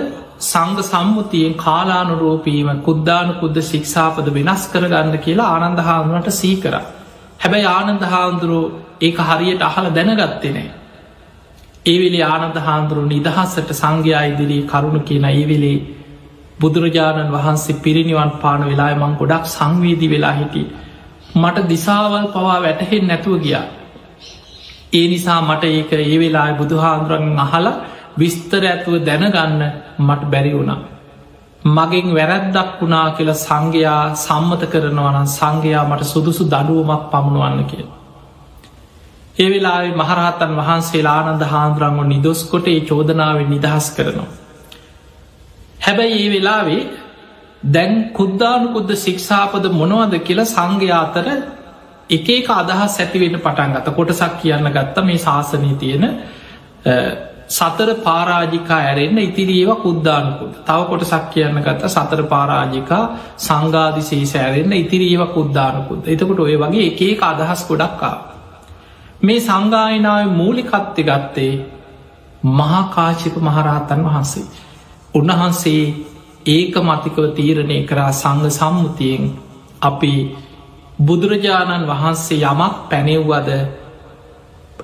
සංග 0.42 0.78
සම්මුතියෙන් 0.82 1.54
කාලානුරෝපීම 1.56 2.68
කුද්දානු 2.80 3.32
කුද්ද 3.34 3.56
ශික්ෂාපද 3.62 4.26
වෙනස් 4.30 4.62
කරගන්න 4.68 5.16
කියලා 5.18 5.50
ආනන්ද 5.54 5.80
හාමුදුරට 5.80 6.30
සීකර. 6.32 6.74
හැබැයි 7.44 7.68
ආනන්ද 7.68 8.04
හාමුදුරුව 8.04 8.64
ඒක 9.00 9.18
හරියට 9.20 9.62
අහල 9.62 9.86
දැනගත්තෙනේ. 9.90 10.68
ඒවෙලේ 11.86 12.24
ආනන්ද 12.24 12.56
හාන්දුරු 12.58 13.02
නිදහස්සට 13.04 13.70
සංඝයා 13.72 14.24
ඉදිරී 14.24 14.62
කරුණු 14.64 15.00
කියන 15.00 15.26
ඒවෙලේ 15.26 15.78
බුදුරජාණන් 16.60 17.32
වහන්සේ 17.32 17.80
පිරිනිවන් 17.82 18.30
පාන 18.42 18.62
වෙලා 18.62 18.94
මං 18.96 19.14
ගොඩක් 19.14 19.44
සංවේදී 19.48 20.10
වෙලා 20.10 20.32
හිටි 20.32 20.62
මට 21.34 21.68
දිසාවල් 21.68 22.26
පවා 22.28 22.58
වැටහෙන් 22.58 23.04
නැතුව 23.06 23.36
ගියා. 23.40 23.64
ඒ 24.92 25.06
නිසා 25.08 25.40
මට 25.42 25.64
ඒක 25.70 25.92
ඒ 25.94 26.16
වෙලා 26.18 26.48
බුදුහාන්දුරන් 26.54 27.38
අහල 27.38 27.66
විස්තර 28.18 28.62
ඇතුව 28.64 28.94
දැනගන්න 29.02 29.62
මට 30.00 30.22
බැරි 30.26 30.52
වුණා. 30.52 30.80
මගෙන් 31.64 32.14
වැරැද්දක් 32.14 32.80
වුණා 32.80 33.10
කියලා 33.10 33.34
සංඝයා 33.38 34.14
සම්මත 34.16 34.62
කරනවනම් 34.66 35.26
සංඝයා 35.28 35.84
මට 35.84 36.04
සුදුසු 36.04 36.44
දඩුවමක් 36.44 37.04
පමුණුවන්න 37.10 37.64
කියලා 37.64 37.98
ඒ 39.36 39.48
වෙලාවේ 39.50 39.94
මහරහතන් 39.94 40.52
වහන්සේ 40.56 41.02
ආනන්ද 41.08 41.42
හාන්දුරංග 41.44 42.00
නිදොස්කොට 42.06 42.66
ඒ 42.68 42.80
චෝදනාවෙන් 42.82 43.50
නිදහස් 43.50 43.86
කරනවා. 43.90 44.30
හැබැයි 45.80 46.20
ඒ 46.20 46.30
වෙලාවේ 46.30 46.82
දැන් 47.68 47.92
කුද්දානුකුද්ද 48.12 48.90
ශික්ෂාපද 48.96 49.64
මොනවද 49.72 50.14
කියලා 50.20 50.44
සංඝය 50.46 50.90
අතර 50.94 51.26
එක 52.10 52.28
එක 52.30 52.48
අදහස් 52.52 52.96
ඇතිවෙන්න 52.98 53.38
පටන් 53.38 53.74
ගත 53.74 53.88
කොටසක් 53.90 54.34
කියන්න 54.40 54.68
ගත්ත 54.68 54.96
මේ 55.02 55.18
ශාසනය 55.18 55.70
තියෙන 55.76 56.04
සතර 57.48 57.90
පාරාජිකා 58.00 58.80
ඇරෙන්න්න 58.80 59.18
ඉතිරීව 59.20 59.70
කුද්දානකුට 59.78 60.54
තව 60.62 60.78
කොට 60.84 61.04
සක් 61.04 61.24
කියන්න 61.30 61.60
ගත්ත 61.60 61.90
සතර 61.90 62.22
පාරාජිකා 62.24 63.02
සංගාධිසේ 63.38 64.24
සෑරෙන්න්න 64.26 64.72
ඉතිරීව 64.74 65.22
කුද්දානකුත් 65.34 66.08
එතකොට 66.08 66.40
ඔය 66.40 66.56
වගේ 66.58 66.86
එකඒ 66.86 67.12
අදහස් 67.22 67.66
ගොඩක්කා 67.68 68.16
මේ 69.22 69.40
සංගායනාව 69.42 70.32
මූලිකත්ති 70.32 71.02
ගත්තේ 71.04 71.52
මහාකාශිප 72.50 73.36
මහරහතන් 73.38 74.00
වහන්සේ. 74.04 74.46
උන්වහන්සේ 75.14 75.84
ඒක 76.46 76.74
මතිකව 76.78 77.18
තීරණය 77.32 77.78
කරා 77.82 78.12
සංග 78.12 78.50
සම්මුතියෙන් 78.50 79.22
අපි 79.82 80.14
බුදුරජාණන් 80.98 81.88
වහන්සේ 81.88 82.42
යමක් 82.42 82.74
පැනෙව්වද 82.90 83.50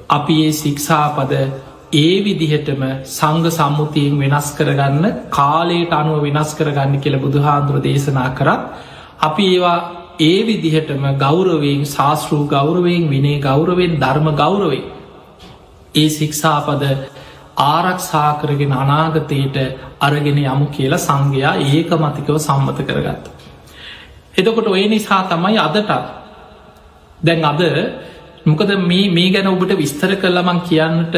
අපි 0.08 0.36
ඒ 0.44 0.52
සික්ෂාපද 0.52 1.32
ඒ 1.92 2.22
විදිහටම 2.22 2.82
සංග 3.04 3.50
සම්මුතියෙන් 3.50 4.14
වෙනස් 4.16 4.48
කරගන්න 4.52 5.06
කාලයට 5.30 5.92
අනුව 5.92 6.22
වෙනස් 6.24 6.50
කරගන්න 6.54 7.00
කියල 7.00 7.16
බුදුහාන්දුර 7.18 7.80
දේශනා 7.80 8.28
කරත් 8.32 8.62
අපි 9.20 9.46
ඒවා 9.46 9.78
ඒ 10.20 10.38
විදිහටම 10.42 11.04
ගෞරවයෙන් 11.18 11.82
ශාස්තෘ 11.86 12.46
ගෞරවයෙන් 12.46 13.08
විනේ 13.08 13.40
ගෞරවෙන් 13.40 13.98
ධර්ම 13.98 14.28
ගෞරවේ 14.34 14.84
ඒ 15.94 16.08
සික්ෂාපද 16.10 16.82
ආරක්ෂා 17.64 18.30
කරගෙන 18.34 18.72
අනාගතයට 18.74 19.56
අරගෙන 20.00 20.38
යමු 20.44 20.66
කියලා 20.68 20.98
සංඝයා 21.00 21.54
ඒක 21.66 21.90
මතිකව 21.96 22.38
සම්මත 22.38 22.78
කරගත්ත. 22.82 23.24
එතකොට 24.36 24.66
ඔය 24.68 24.86
නිසා 24.88 25.22
තමයි 25.24 25.58
අදටත් 25.58 25.90
දැන් 27.20 27.44
අද 27.44 27.62
මොකද 28.44 28.70
මේ 28.80 29.30
ගැන 29.30 29.48
ඔබට 29.48 29.72
විස්තර 29.76 30.12
කරලමං 30.16 30.60
කියන්නට 30.62 31.16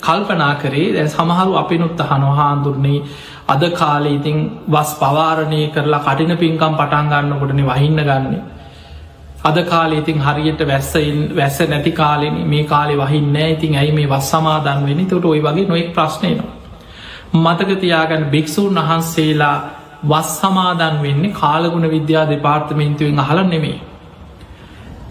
කල්පනා 0.00 0.54
කරේ 0.56 0.92
දැ 0.92 1.08
සමහරු 1.08 1.56
අපිනුත්ත 1.56 2.00
හනොහාන්දුරන්නේ 2.02 3.00
අද 3.48 3.62
කාලේ 3.72 4.14
ඉතිං 4.14 4.38
වස් 4.68 4.92
පවාරණය 4.96 5.60
කරලා 5.68 6.00
කටින 6.00 6.36
පින්කම් 6.36 6.74
පටන්ගන්න 6.74 7.34
කොටන 7.34 7.62
වහින්න 7.64 8.00
ගන්නේ 8.02 8.42
අද 9.42 9.58
කාලේ 9.64 9.98
ඉතින් 9.98 10.20
හරියට 10.20 10.60
වැස්සයින් 10.62 11.18
වැස්ස 11.32 11.58
නැති 11.62 11.92
කාලෙන 11.92 12.36
මේ 12.44 12.64
කාලෙ 12.64 12.94
වහින්න 12.96 13.36
ඉතින් 13.38 13.76
ඇයි 13.76 13.92
මේ 13.92 14.08
වස් 14.08 14.30
සමාදන් 14.30 14.86
වෙන 14.86 15.06
තොට 15.06 15.24
ඔයි 15.24 15.42
වගේ 15.42 15.66
නොෙක් 15.66 15.92
ප්‍රශ්නයනවා. 15.92 16.54
මතකතියාගැන 17.34 18.24
භික්‍ෂූන් 18.26 18.74
වහන්සේලා 18.76 19.56
වස් 20.04 20.30
සමාදන් 20.38 20.96
වෙන්නේ 21.02 21.32
කාලගුණ 21.32 21.90
විද්‍යා 21.90 22.24
දෙපාර්තමේන්තුවෙන් 22.26 23.18
අහල 23.18 23.38
නෙමේ. 23.44 23.78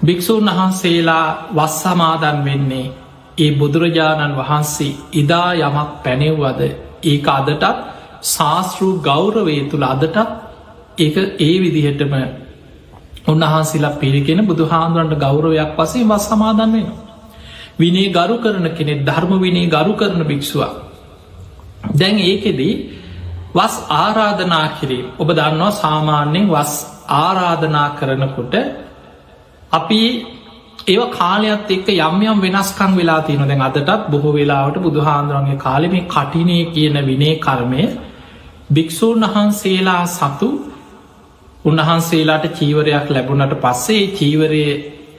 භික්‍ෂූන් 0.06 0.46
වහන්සේලා 0.48 1.28
වස් 1.56 1.76
සමාදන් 1.82 2.40
වෙන්නේ 2.46 2.92
ඒ 3.38 3.52
බුදුරජාණන් 3.52 4.36
වහන්සේ 4.36 4.98
ඉදා 5.14 5.50
යමක් 5.60 5.90
පැනෙව්වද 6.04 6.62
ඒක 7.04 7.28
අදටත් 7.30 7.66
ශාස්තෘ 8.26 8.84
ගෞරවේ 9.02 9.62
තුළ 9.70 9.86
අදටත් 9.86 10.18
ඒ 10.98 11.24
ඒ 11.40 11.56
විදිහටම 11.62 12.14
උන්වහන්සේලා 13.28 13.98
පිරිගෙන 13.98 14.42
බුදු 14.44 14.64
හාන්දුරන්ට 14.66 15.16
ගෞරවයක් 15.18 15.72
පසේ 15.76 16.06
වස් 16.06 16.26
සමාදන් 16.28 16.72
වෙන. 16.72 16.88
විනේ 17.78 18.10
ගරු 18.10 18.36
කරන 18.40 18.68
කෙනෙ 18.72 18.94
ධර්ම 19.04 19.32
විනේ 19.38 19.68
ගරු 19.68 19.94
කරන 19.94 20.22
භික්ෂුවක්. 20.24 20.74
දැන් 21.94 22.16
ඒකෙදී 22.22 22.74
වස් 23.56 23.76
ආරාධනා 23.96 24.68
කිරීම 24.78 25.08
ඔබ 25.18 25.30
දන්නවා 25.32 25.72
සාමාන්‍යයෙන් 25.74 26.48
වස් 26.48 26.74
ආරාධනා 27.18 27.90
කරනකොට 28.00 28.56
අපි 29.72 30.02
ඒ 30.88 31.06
කාලයක්ත් 31.12 31.70
එක්ක 31.70 31.90
යම් 31.92 32.22
යම් 32.24 32.38
වෙනස්කං 32.42 32.92
වෙලා 32.96 33.22
තියෙන 33.22 33.44
දැන් 33.46 33.64
අදටත් 33.64 34.04
බොහෝ 34.10 34.34
වෙලාවට 34.34 34.78
බුදුහාන්දුරන්ගේ 34.82 35.58
කාලෙම 35.60 35.96
කටිනේ 36.08 36.64
කියන 36.68 36.98
විනේ 37.04 37.34
කර්මය 37.40 37.84
භික්‍ෂූන් 38.70 39.26
වහන්සේලා 39.26 40.04
සතු 40.10 40.50
උන්වහන්සේලාට 41.66 42.46
චීවරයක් 42.54 43.08
ලැබුණට 43.10 43.56
පස්සේ 43.58 44.04
චීවරය 44.12 44.64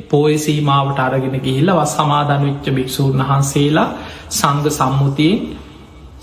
පෝයසීමාවට 0.06 1.00
අරගෙන 1.00 1.36
ගිහිල්ල 1.40 1.70
වස් 1.72 1.92
සමාධන 1.94 2.46
විච්ච 2.46 2.66
භික්‍ෂූන් 2.72 3.20
වහන්සේලා 3.22 3.88
සංග 4.32 4.64
සම්මුතියෙන් 4.70 5.42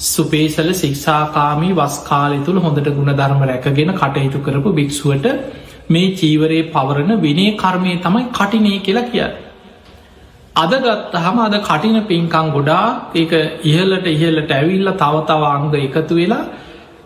සුපේසල 0.03 0.71
ශික්ෂාකාමී 0.75 1.73
වස්කාලය 1.73 2.39
තුළ 2.41 2.59
හොඳට 2.59 2.89
ගුණධර්ම 2.91 3.41
රැකගෙන 3.43 3.93
කටයුතු 3.93 4.39
කරපු 4.39 4.69
භික්‍ෂුවට 4.71 5.27
මේ 5.87 6.13
චීවරයේ 6.13 6.69
පවරණ 6.69 7.21
විනේ 7.21 7.51
කර්මය 7.55 7.97
තමයි 7.99 8.23
කටිනේ 8.31 8.79
කියලා 8.79 9.05
කිය. 9.05 9.25
අද 10.55 10.73
ගත්තහම 10.79 11.37
අද 11.39 11.55
කටින 11.61 11.97
පින්කං 12.03 12.47
ගොඩා 12.51 12.85
ඒක 13.13 13.33
ඉහලට 13.63 14.07
ඉහලට 14.07 14.51
ඇවිල්ල 14.51 14.89
තවතව 14.93 15.43
අංග 15.47 15.67
එකතු 15.77 16.15
වෙලා 16.15 16.43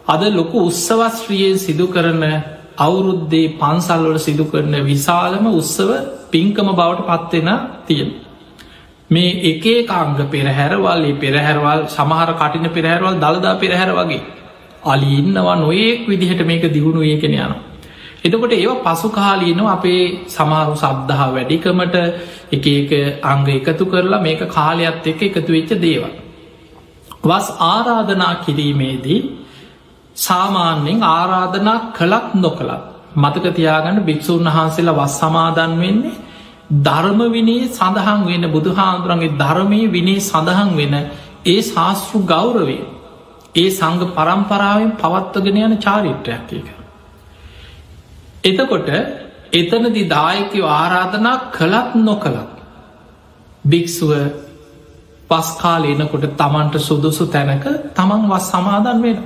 අද 0.08 0.24
ලොකු 0.32 0.58
උත්සවස්ත්‍රියෙන් 0.63 1.58
සිදු 1.58 1.88
කරන 1.88 2.24
අවුරුද්දේ 2.78 3.54
පන්සල්වල 3.56 4.18
සිදු 4.20 4.46
කරන 4.46 4.74
විශාලම 4.84 5.46
උත්සව 5.52 5.89
පින්කම 6.32 6.68
බවට 6.72 7.08
පත්වෙන 7.10 7.50
තියෙන. 7.86 8.10
මේ 9.10 9.32
එකේ 9.46 9.80
කාංග 9.84 10.20
පෙරහැරවල් 10.28 11.04
පෙරහැරවල් 11.15 11.82
සමහර 11.89 12.30
කටින 12.34 12.70
පෙරහැරවල් 12.70 13.15
දළදා 13.18 13.56
පෙරහැර 13.58 13.92
වගේ. 13.94 14.22
අලි 14.86 15.10
ඉන්නවා 15.15 15.56
නොයෙක් 15.58 16.08
විදිහට 16.08 16.42
මේක 16.44 16.63
දියුණු 16.68 17.02
ඒකෙන 17.04 17.34
යන. 17.36 17.54
එතකොට 18.23 18.53
ඒව 18.53 18.71
පසු 18.84 19.10
කාලීනව 19.12 19.67
අපේ 19.67 20.03
සමාරු 20.27 20.75
සබ්දහා 20.75 21.27
වැඩිකමට 21.29 21.95
එක 22.51 22.65
එක 22.71 22.91
අංග 23.23 23.45
එකතු 23.49 23.86
කරලා 23.86 24.21
මේක 24.21 24.41
කාලයක්ත් 24.49 25.08
එක 25.08 25.21
එකතු 25.23 25.49
වෙච්ච 25.49 25.71
දේව. 25.77 26.03
වස් 27.23 27.47
ආරාධනා 27.65 28.34
කිරීමේදී 28.38 29.19
සාමාන්‍යෙන් 30.17 31.03
ආරාධනා 31.10 31.79
කළත් 31.91 32.27
නොකළත් 32.36 32.84
මතකතියාගන්න 33.15 33.99
භික්‍ෂූන් 34.01 34.47
වහන්සේලා 34.47 34.97
වස් 34.97 35.15
සමාදන් 35.17 35.73
වෙන්නේ 35.77 36.17
ධර්ම 36.79 37.21
විනේ 37.29 37.69
සඳහන් 37.69 38.21
වෙන 38.25 38.43
බුදුහාන්දුරන්ගේ 38.49 39.36
ධර්මය 39.38 39.82
විනේ 39.89 40.19
සඳහන් 40.21 40.71
වෙන 40.77 40.95
ඒ 41.45 41.62
ශාස්තෘ 41.63 42.19
ගෞරවේ 42.25 42.84
ඒ 43.55 43.69
සංග 43.69 44.01
පරම්පරාවෙන් 44.12 44.91
පවත්වගෙන 44.93 45.58
යන 45.60 45.77
චාරිත්‍රයක් 45.77 46.53
එක. 46.53 46.79
එතකොට 48.43 48.89
එතනදි 49.54 50.04
දායකව 50.08 50.63
ආරාධනා 50.73 51.38
කළත් 51.52 51.95
නොකළත් 51.97 52.49
භික්‍ෂුව 53.65 54.12
පස්කාල 55.30 55.84
එනකොට 55.86 56.25
තමන්ට 56.34 56.75
සුදුසු 56.80 57.25
තැනක 57.28 57.65
තමන් 57.93 58.23
වස් 58.28 58.45
සමාදන් 58.47 59.02
වෙන. 59.02 59.19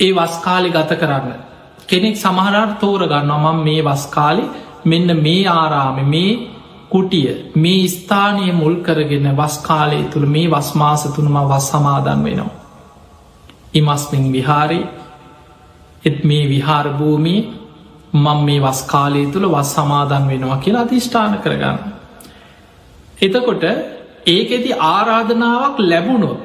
ඒ 0.00 0.12
වස්කාලි 0.12 0.70
ගත 0.70 0.90
කරන්න. 0.94 1.34
කෙනෙක් 1.88 2.16
සමහරට 2.16 2.78
තෝරගන්න 2.78 3.32
මම 3.34 3.58
මේ 3.60 3.82
වස්කාලි 3.82 4.44
මෙන්න 4.84 5.10
මේ 5.18 5.48
ආරාම 5.50 5.98
මේ 6.06 6.32
කුටිය 6.88 7.28
මේ 7.56 7.88
ස්ථානය 7.88 8.52
මුල් 8.52 8.74
කරගෙන 8.78 9.26
වස්කාලය 9.34 9.98
තුළ 10.04 10.26
මේ 10.26 10.48
වස්මාස 10.48 11.02
තුනම 11.08 11.36
වස් 11.44 11.66
සමාදන් 11.68 12.20
වෙනවා. 12.24 12.58
ඉමස්මින් 13.72 14.24
විහාරි 14.28 14.80
එත් 16.04 16.18
මේ 16.24 16.44
විහාරභූමී 16.48 17.40
මං 18.14 18.38
මේ 18.44 18.60
වස්කාලය 18.60 19.22
තුළ 19.26 19.46
වස් 19.46 19.72
සමාදන් 19.74 20.28
වෙනවා 20.28 20.58
කියලා 20.58 20.82
අධිෂ්ඨාන 20.82 21.34
කරගන්න. 21.38 21.78
එතකොට 23.18 23.64
ඒකෙති 24.26 24.70
ආරාධනාවක් 24.88 25.76
ලැබුණොත් 25.80 26.40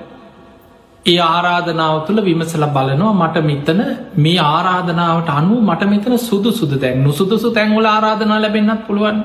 ඒ 1.05 1.19
ආරාධනාව 1.25 1.95
තුළ 2.05 2.19
විමසල 2.21 2.65
බලනවා 2.67 3.13
මට 3.13 3.43
මෙතන 3.43 3.79
මේ 4.17 4.39
ආරාධනාවට 4.47 5.29
අනුව 5.31 5.59
මට 5.61 5.83
මෙතන 5.85 6.17
සුදු 6.19 6.51
සුදු 6.51 6.77
තැන් 6.77 7.03
නුසුදුසු 7.03 7.49
තැන්වල 7.51 7.87
ආරාධනා 7.87 8.39
ලැබෙන්න්නත් 8.41 8.85
පුළුවන්. 8.87 9.17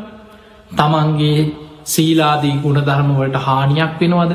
තමන්ගේ 0.71 1.39
සීලාදී 1.85 2.57
ගුණ 2.59 2.81
ධර්මවලට 2.81 3.37
හානියක් 3.39 3.93
වෙනවද? 4.01 4.33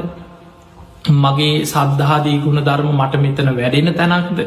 මගේ 1.15 1.55
සද්ධාදී 1.65 2.37
ගුණ 2.39 2.59
ධර්ම 2.61 2.89
මට 2.93 3.13
මෙතන 3.17 3.49
වැඩෙන 3.51 3.93
තැනක්ද? 3.93 4.39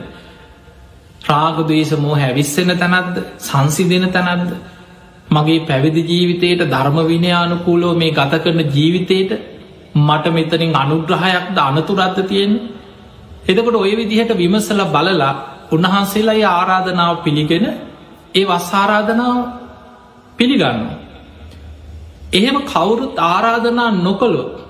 රාගදේශ 1.23 1.93
මෝ 1.97 2.15
හැවිස්සෙන 2.15 2.71
තැනක්ද? 2.75 3.17
සංසි 3.39 3.85
දෙන 3.87 4.11
තැනක්ද? 4.11 4.53
මගේ 5.31 5.61
පැවිදි 5.63 6.03
ජීවිතයට 6.03 6.63
ධර්ම 6.65 6.99
විනයානුකූලෝ 7.07 7.95
මේ 7.95 8.13
ගත 8.13 8.33
කරන 8.39 8.61
ජීවිතයට 8.69 9.33
මට 9.97 10.27
මෙතනින් 10.31 10.77
අනුග්‍රහයක්ද 10.77 11.59
අනතුරත්ත 11.59 12.19
තියෙන්නේ? 12.25 12.69
එතකොට 13.45 13.77
ඔය 13.77 13.93
විදිහට 13.95 14.33
විමසල 14.35 14.81
බලලා 14.87 15.35
උන්වහන්සේලා 15.73 16.53
ආරාධනාව 16.53 17.17
පිළිගෙන 17.19 17.67
ඒ 18.35 18.45
වස්සාරාධනාව 18.45 19.39
පිළිගන්න. 20.39 20.81
එහෙම 22.33 22.57
කවුරුත් 22.65 23.15
ආරාධනා 23.19 23.91
නොකොළොත් 23.99 24.68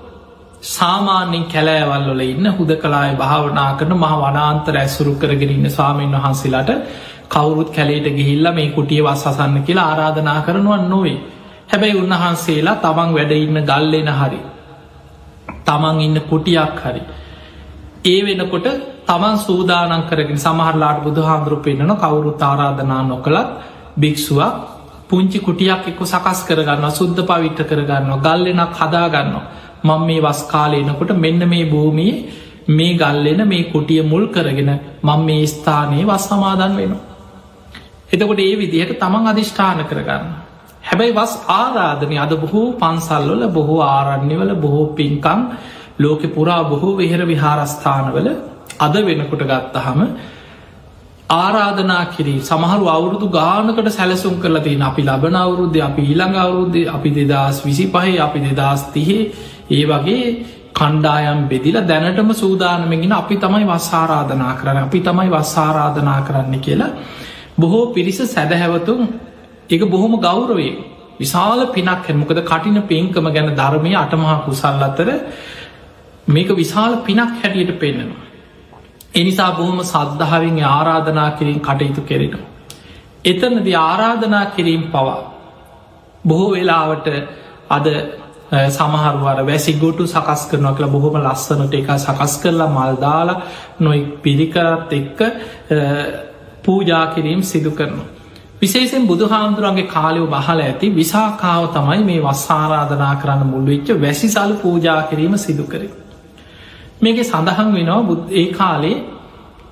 සාමාන්‍යෙන් 0.61 1.45
කැලෑවල්ලොල 1.45 2.21
ඉන්න 2.21 2.45
හුද 2.49 2.71
කලාය 2.77 3.15
භාවනා 3.15 3.77
කරන 3.77 3.93
මහ 3.93 4.13
වනාන්තර 4.19 4.75
ඇසුරු 4.75 5.13
කරගෙන 5.15 5.51
ඉන්න 5.51 5.69
ස්වාමීන් 5.69 6.11
වහන්සේලාට 6.13 6.71
කවුරුත් 7.29 7.69
කැලේට 7.69 8.07
ගිහිල්ල 8.11 8.51
මේ 8.51 8.69
කුටිය 8.69 9.01
වස් 9.01 9.23
අසන්න 9.25 9.63
කියලා 9.63 9.87
ආරාධනා 9.87 10.41
කරනුවන් 10.41 10.89
නොවේ. 10.89 11.17
හැබැයි 11.67 11.95
උන්වහන්සේලා 11.95 12.75
තමන් 12.77 13.13
වැඩ 13.13 13.31
ඉන්න 13.33 13.59
ගල්ලෙන 13.63 14.09
හරි. 14.11 14.39
තමන් 15.65 16.01
ඉන්න 16.01 16.21
කුටියක් 16.23 16.81
හරි. 16.81 17.01
ඒ 18.05 18.19
වෙනකොට 18.21 18.67
තමන් 19.05 19.37
සූදානන් 19.39 20.03
කරගෙන 20.03 20.39
සමහරලාට 20.39 20.99
බුදු 21.01 21.21
හාමුදුරු 21.21 21.57
පෙන්න්නන 21.59 21.95
කවුරු 21.97 22.31
තාරාධනා 22.33 23.01
නොකළත් 23.03 23.49
භික්ෂුවක් 23.97 24.53
පුංචි 25.09 25.39
කුටියක් 25.39 25.87
එක්ක 25.87 26.01
සකස් 26.03 26.39
කරගන්න 26.43 26.91
සුද්ධ 26.91 27.23
පවිට්ට 27.23 27.65
කරගන්න 27.65 28.13
ගල්ලෙනක් 28.19 28.75
හදාගන්න 28.75 29.35
මං 29.83 30.01
මේ 30.03 30.21
වස් 30.21 30.41
කාලයනකොට 30.45 31.11
මෙන්න 31.17 31.41
මේ 31.47 31.65
භූමී 31.65 32.13
මේ 32.69 32.91
ගල්ලෙන 32.95 33.41
මේ 33.45 33.63
කුටිය 33.65 34.01
මුල් 34.03 34.25
කරගෙන 34.29 34.71
මං 35.03 35.21
මේ 35.21 35.47
ස්ථානයේ 35.47 36.05
වස් 36.05 36.25
සමාදන් 36.25 36.75
වෙනවා. 36.75 37.01
එතකොට 38.11 38.39
ඒ 38.39 38.53
විදිහට 38.55 38.93
තමන් 38.97 39.27
අධිෂ්ඨාන 39.27 39.83
කරගන්න. 39.85 40.25
හැබැයි 40.83 41.13
වස් 41.13 41.33
ආරාධනය 41.53 42.17
අද 42.17 42.33
බොහෝ 42.37 42.67
පන්සල්වල 42.75 43.43
බොහෝ 43.49 43.81
ආරණ්‍යවල 43.87 44.51
බොහෝ 44.57 44.85
පින්කං 44.93 45.41
ලෝකෙ 45.99 46.27
පුරා 46.29 46.63
බොහෝ 46.65 46.97
වෙහෙර 46.97 47.21
විහාරස්ථානවල 47.25 48.27
අද 48.79 48.95
වෙනකොට 49.03 49.43
ගත්තහම 49.43 49.99
ආරාධනා 51.31 52.03
කිරී 52.07 52.39
සමහරු 52.41 52.85
අවුරුදු 52.87 53.27
ගානකට 53.29 53.89
සැලසුම් 53.91 54.35
කරලා 54.37 54.61
තියෙන 54.61 54.83
අපි 54.83 55.01
ලබන 55.03 55.35
අවුරුද්ධ 55.37 55.79
අපි 55.81 56.03
ඊළඟ 56.03 56.37
අවුරුද්ධ 56.37 56.79
අපි 56.89 57.09
දෙදස් 57.13 57.57
විසි 57.63 57.85
පහහි 57.87 58.15
අපි 58.19 58.39
දෙදස් 58.47 58.83
තිහේ 58.93 59.21
ඒ 59.69 59.85
වගේ 59.85 60.25
කණ්ඩායම් 60.73 61.39
බෙදිල 61.47 61.77
දැනටම 61.83 62.31
සූදානමගෙන 62.33 63.13
අපි 63.13 63.35
තමයි 63.37 63.65
වස්සාරාධනා 63.65 64.53
කරන්න 64.55 64.83
අපි 64.83 64.99
තමයි 65.01 65.29
වස්සාරාධනා 65.29 66.19
කරන්න 66.21 66.55
කියලා 66.59 66.91
බොහෝ 67.57 67.83
පිරිස 67.89 68.19
සැදහැවතුන් 68.27 69.01
එක 69.69 69.81
බොහොම 69.87 70.13
ගෞරවේ 70.19 70.73
විශාල 71.19 71.59
පිනක් 71.69 71.89
හැමකද 72.03 72.39
කටින 72.43 72.81
පේංකම 72.83 73.27
ගැන 73.29 73.49
ධර්මය 73.53 73.91
අටමහා 73.95 74.37
කුසල් 74.45 74.83
අතර 74.83 75.09
මේක 76.27 76.49
විශාල 76.53 76.93
පිනක් 76.99 77.35
හැටියට 77.35 77.73
පෙන්නවා. 77.77 78.23
එනිසා 79.13 79.51
බොහොම 79.53 79.79
සද්ධාවෙන් 79.85 80.57
ආරාධනා 80.67 81.29
කිරීම 81.31 81.59
කටයුතු 81.61 82.01
කෙරෙනවා. 82.03 82.47
එතනද 83.25 83.67
ආරාධනා 83.81 84.45
කිරීම් 84.47 84.83
පවා 84.87 85.19
බොහෝ 86.25 86.49
වෙලාවට 86.51 87.07
අද 87.69 87.87
සමහරුවර 88.49 89.43
වැසි 89.43 89.73
ගොටු 89.75 90.07
සකස් 90.07 90.47
කරනවා 90.49 90.73
කියලා 90.73 90.91
බොහොම 90.91 91.17
ලස්සනට 91.17 91.73
එක 91.73 91.89
සකස් 91.97 92.37
කරලා 92.37 92.69
මල්දාලා 92.69 93.41
නොයි 93.79 94.01
පිරිකරත් 94.23 94.93
එක්ක 94.93 95.19
පූජා 96.63 97.05
කිරීම් 97.07 97.43
සිදු 97.43 97.71
කරනවා. 97.71 98.07
විශේෂෙන් 98.61 99.07
බුදු 99.07 99.27
හාමුදුරන්ගේ 99.27 99.87
කාලයව 99.87 100.25
බහල 100.27 100.59
ඇති 100.61 100.87
විසාකාව 100.91 101.63
තමයි 101.69 102.01
මේ 102.03 102.19
වස්සාරාධනා 102.21 103.13
කරන්න 103.15 103.45
මුල්වෙච්ච 103.45 103.87
වැසි 103.97 104.27
සල් 104.29 104.53
පූජා 104.55 105.01
කිරීම 105.03 105.37
සිදු 105.37 105.63
කරේ. 105.63 105.91
මේක 107.01 107.17
සඳහන් 107.23 107.69
වෙනවා 107.73 108.01
බුද් 108.03 108.19
ඒ 108.33 108.47
කාලේ 108.53 108.97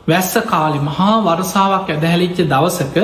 වැස්ස 0.07 0.33
කාලි 0.45 0.79
මහා 0.81 1.15
වරසාාවක් 1.23 1.89
ඇදහැලිච්ච 1.89 2.37
දවසක 2.45 2.95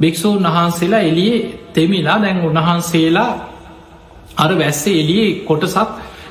භික්‍ෂූන් 0.00 0.44
වහන්සේලා 0.46 1.02
එලියේ 1.02 1.40
තෙමිලා 1.72 2.18
දැන් 2.18 2.38
උන්වහන්සේලා 2.40 3.30
අර 4.36 4.50
වැස්ස 4.54 4.82
එලියේ 4.94 5.30
කොටසක් 5.44 5.88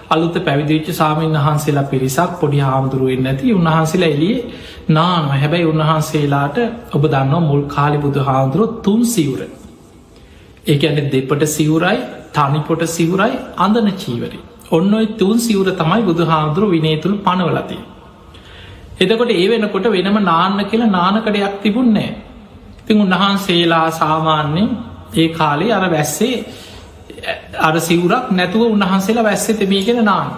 අලුත 0.10 0.38
පැවිදිච්ච 0.40 0.92
සාමීන් 0.94 1.38
වහන්සේලා 1.38 1.88
පිරිසක් 1.88 2.32
පොඩි 2.40 2.60
හාමුදුරුවෙන් 2.60 3.24
නැති 3.24 3.54
උන්වහන්සේලා 3.54 4.12
එලියේ 4.12 4.46
නානම 4.90 5.28
හැබැයි 5.34 5.66
උන්වහන්සේලාට 5.66 6.58
ඔබ 6.94 7.04
දන්නවා 7.08 7.42
මුල් 7.42 7.64
කාලි 7.68 7.98
බුදු 7.98 8.22
හාමුදුරුව 8.22 8.78
තුන් 8.84 9.02
සිවුර 9.08 9.42
ඒක 10.68 10.84
ඇන 10.84 11.04
දෙපට 11.10 11.44
සිවුරයි 11.50 12.00
තනිපොට 12.34 12.84
සිවුරයි 12.90 13.36
අඳන 13.58 13.92
චීවරේ 13.98 14.42
ඔන්න 14.72 14.94
ඔයි 14.94 15.08
තුන් 15.14 15.38
සිවර 15.38 15.68
තමයි 15.74 16.02
බුදු 16.02 16.24
හාමුදුරු 16.26 16.68
විනේතුළ 16.70 17.16
පනවලති. 17.20 17.78
එතකොට 19.00 19.32
ඒ 19.34 19.48
වෙනකොට 19.50 19.88
වෙනම 19.88 20.18
නාන්න 20.24 20.60
කියලා 20.66 20.92
නානකඩයක් 20.92 21.56
තිබුන්නේ. 21.62 22.12
ඉතින් 22.82 22.98
උන්වහන්සේලා 22.98 23.88
සාමාන්‍යෙන් 23.94 24.70
ඒ 25.14 25.28
කාලේ 25.30 25.72
අර 25.72 25.86
වැස්සේ 25.90 26.36
අර 27.60 27.76
සිවුරක් 27.80 28.32
නැතුව 28.32 28.62
උන්වහන්සේලා 28.68 29.24
වැස්සේ 29.24 29.56
තෙබීගෙන 29.56 30.02
නාන්න. 30.04 30.32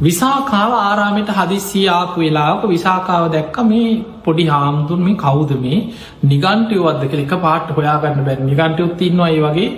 විසාකාව 0.00 0.72
ආරාමයට 0.76 1.30
හදිස්සී 1.30 1.86
ආපු 1.88 2.20
වෙලාක 2.20 2.62
විසාකාව 2.66 3.24
දැක්ක 3.32 3.56
මේ 3.64 3.88
පොඩි 4.24 4.46
හාමුදුන් 4.46 5.00
මේ 5.00 5.16
කවුද 5.16 5.52
මේ 5.56 5.78
නිගන්ටයෝවත්ද 6.24 7.04
කෙක 7.12 7.34
පාට 7.40 7.70
හොයාගන්න 7.70 8.24
බැ 8.24 8.36
නිගන්ටයොත් 8.42 9.02
ඉන්නවා 9.02 9.30
ඒ 9.30 9.40
වගේ 9.40 9.70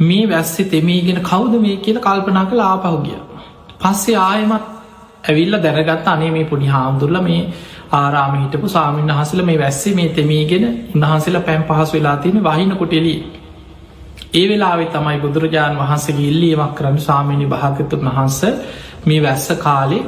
මේ 0.00 0.24
වැස්සේ 0.26 0.66
තෙමීගෙන 0.66 1.20
කවුද 1.22 1.54
මේ 1.58 1.76
කියල 1.78 1.98
කල්පනා 1.98 2.46
කළ 2.46 2.62
ආපහුගිය. 2.62 3.20
පස්සේ 3.80 4.18
ආයමත් 4.22 4.64
ඇවිල්ල 5.24 5.54
දැනගත් 5.58 6.08
අනේ 6.08 6.30
මේ 6.30 6.44
පොඩි 6.46 6.66
හාමුදුරල 6.68 7.20
මේ 7.20 7.40
ආරාම 7.92 8.34
හිටපු 8.36 8.68
සාමීන් 8.68 9.10
වහසල 9.10 9.42
මේ 9.42 9.58
වැස්සේ 9.58 9.94
මේ 9.94 10.08
තෙමීගෙන 10.10 10.64
උන්හන්සේලා 10.94 11.42
පැම් 11.42 11.62
පහස් 11.64 11.90
වෙලා 11.92 12.16
තියෙන 12.18 12.44
වහින 12.44 12.76
කොටෙලි. 12.76 13.14
ඒ 14.34 14.44
වෙලාවෙ 14.44 14.86
තමයි 14.88 15.18
බුදුරජාණන් 15.18 15.80
වහන්සගේ 15.80 16.26
ඉල්ලියමක් 16.26 16.74
කරන්න 16.74 17.00
සාමීනි 17.00 17.46
භාගතුන් 17.46 18.04
වහන්ස 18.06 18.40
මේ 19.04 19.20
වැස්ස 19.20 19.48
කාලේ 19.58 20.02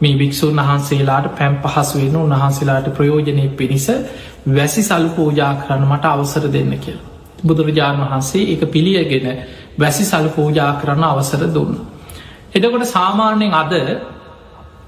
මේ 0.00 0.14
භික්‍ෂූන් 0.14 0.60
වහන්සේලාට 0.60 1.26
පැම් 1.32 1.54
පහස් 1.58 1.90
වෙන 1.94 2.16
උන්වහන්සේලාට 2.18 2.88
ප්‍රයෝජනය 2.92 3.44
පිණිස 3.50 3.86
වැසි 4.48 4.82
සල් 4.82 5.06
පූජා 5.10 5.52
කරන්න 5.56 5.84
මට 5.86 6.04
අවසර 6.06 6.44
දෙන්න 6.48 6.72
කියලා. 6.76 7.06
බුදුරජාණන් 7.42 8.02
වහන්සේ 8.02 8.44
එක 8.52 8.62
පිළියගෙන 8.68 9.26
වැසි 9.78 10.04
සල් 10.04 10.26
පූජා 10.30 10.72
කරන්න 10.74 11.04
අවසර 11.04 11.42
දුන්න. 11.48 11.76
එදකොට 12.52 12.86
සාමාන්‍යයෙන් 12.86 13.54
අද 13.54 13.74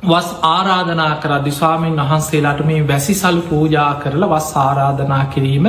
වස් 0.05 0.29
ආරාධනා 0.45 1.15
කර 1.17 1.33
දිස්වාමීන් 1.43 1.97
වහන්සේලාට 1.99 2.61
මේ 2.63 2.89
වැසි 2.89 3.15
සල් 3.15 3.39
පූජා 3.43 3.93
කරලා 3.97 4.31
වස් 4.31 4.51
ආරාධනා 4.57 5.25
කිරීම 5.27 5.67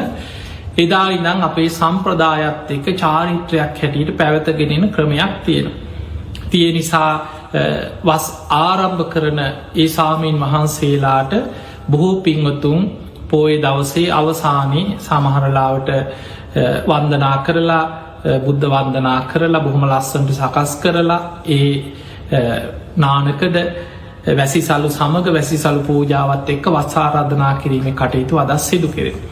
එදා 0.77 1.07
ඉදං 1.11 1.41
අපේ 1.41 1.69
සම්ප්‍රදායත් 1.71 2.71
එක 2.71 2.85
චාරිත්‍රයක් 2.95 3.75
හැටියට 3.75 4.11
පැවතගෙනෙන 4.13 4.89
ක්‍රමයක් 4.89 5.33
තියෙන. 5.45 5.67
තිය 6.49 6.71
නිසා 6.71 7.11
වස් 8.03 8.25
ආරම්භ 8.51 9.03
කරන 9.09 9.39
ඒ 9.75 9.87
සාමීන් 9.89 10.37
වහන්සේලාට 10.37 11.33
බොහෝ 11.87 12.21
පින්වතුන් 12.21 12.79
පෝය 13.29 13.53
දවසේ 13.57 14.07
අවසානයේ 14.11 14.97
සමහරලාවට 14.99 15.89
වන්දනා 16.87 17.37
කරලා 17.39 17.83
බුද්ධ 18.39 18.65
වන්දනා 18.67 19.19
කරලා 19.23 19.61
බොහොම 19.61 19.83
ලස්සන්ට 19.85 20.31
සකස් 20.33 20.71
කරලා 20.77 21.21
ඒ 21.49 21.71
නානකද 22.97 23.57
වැසි 24.31 24.61
සල්ලු 24.61 24.89
සමඟ 24.89 25.31
වැසි 25.31 25.57
සලු 25.57 25.81
පූජාවත් 25.81 26.49
එක්ක 26.49 26.65
වත්සාරාධනා 26.69 27.53
කිරීම 27.55 27.87
කටයුතු 27.93 28.37
අදස් 28.37 28.69
සිදු 28.69 28.87
කෙරෙන. 28.89 29.17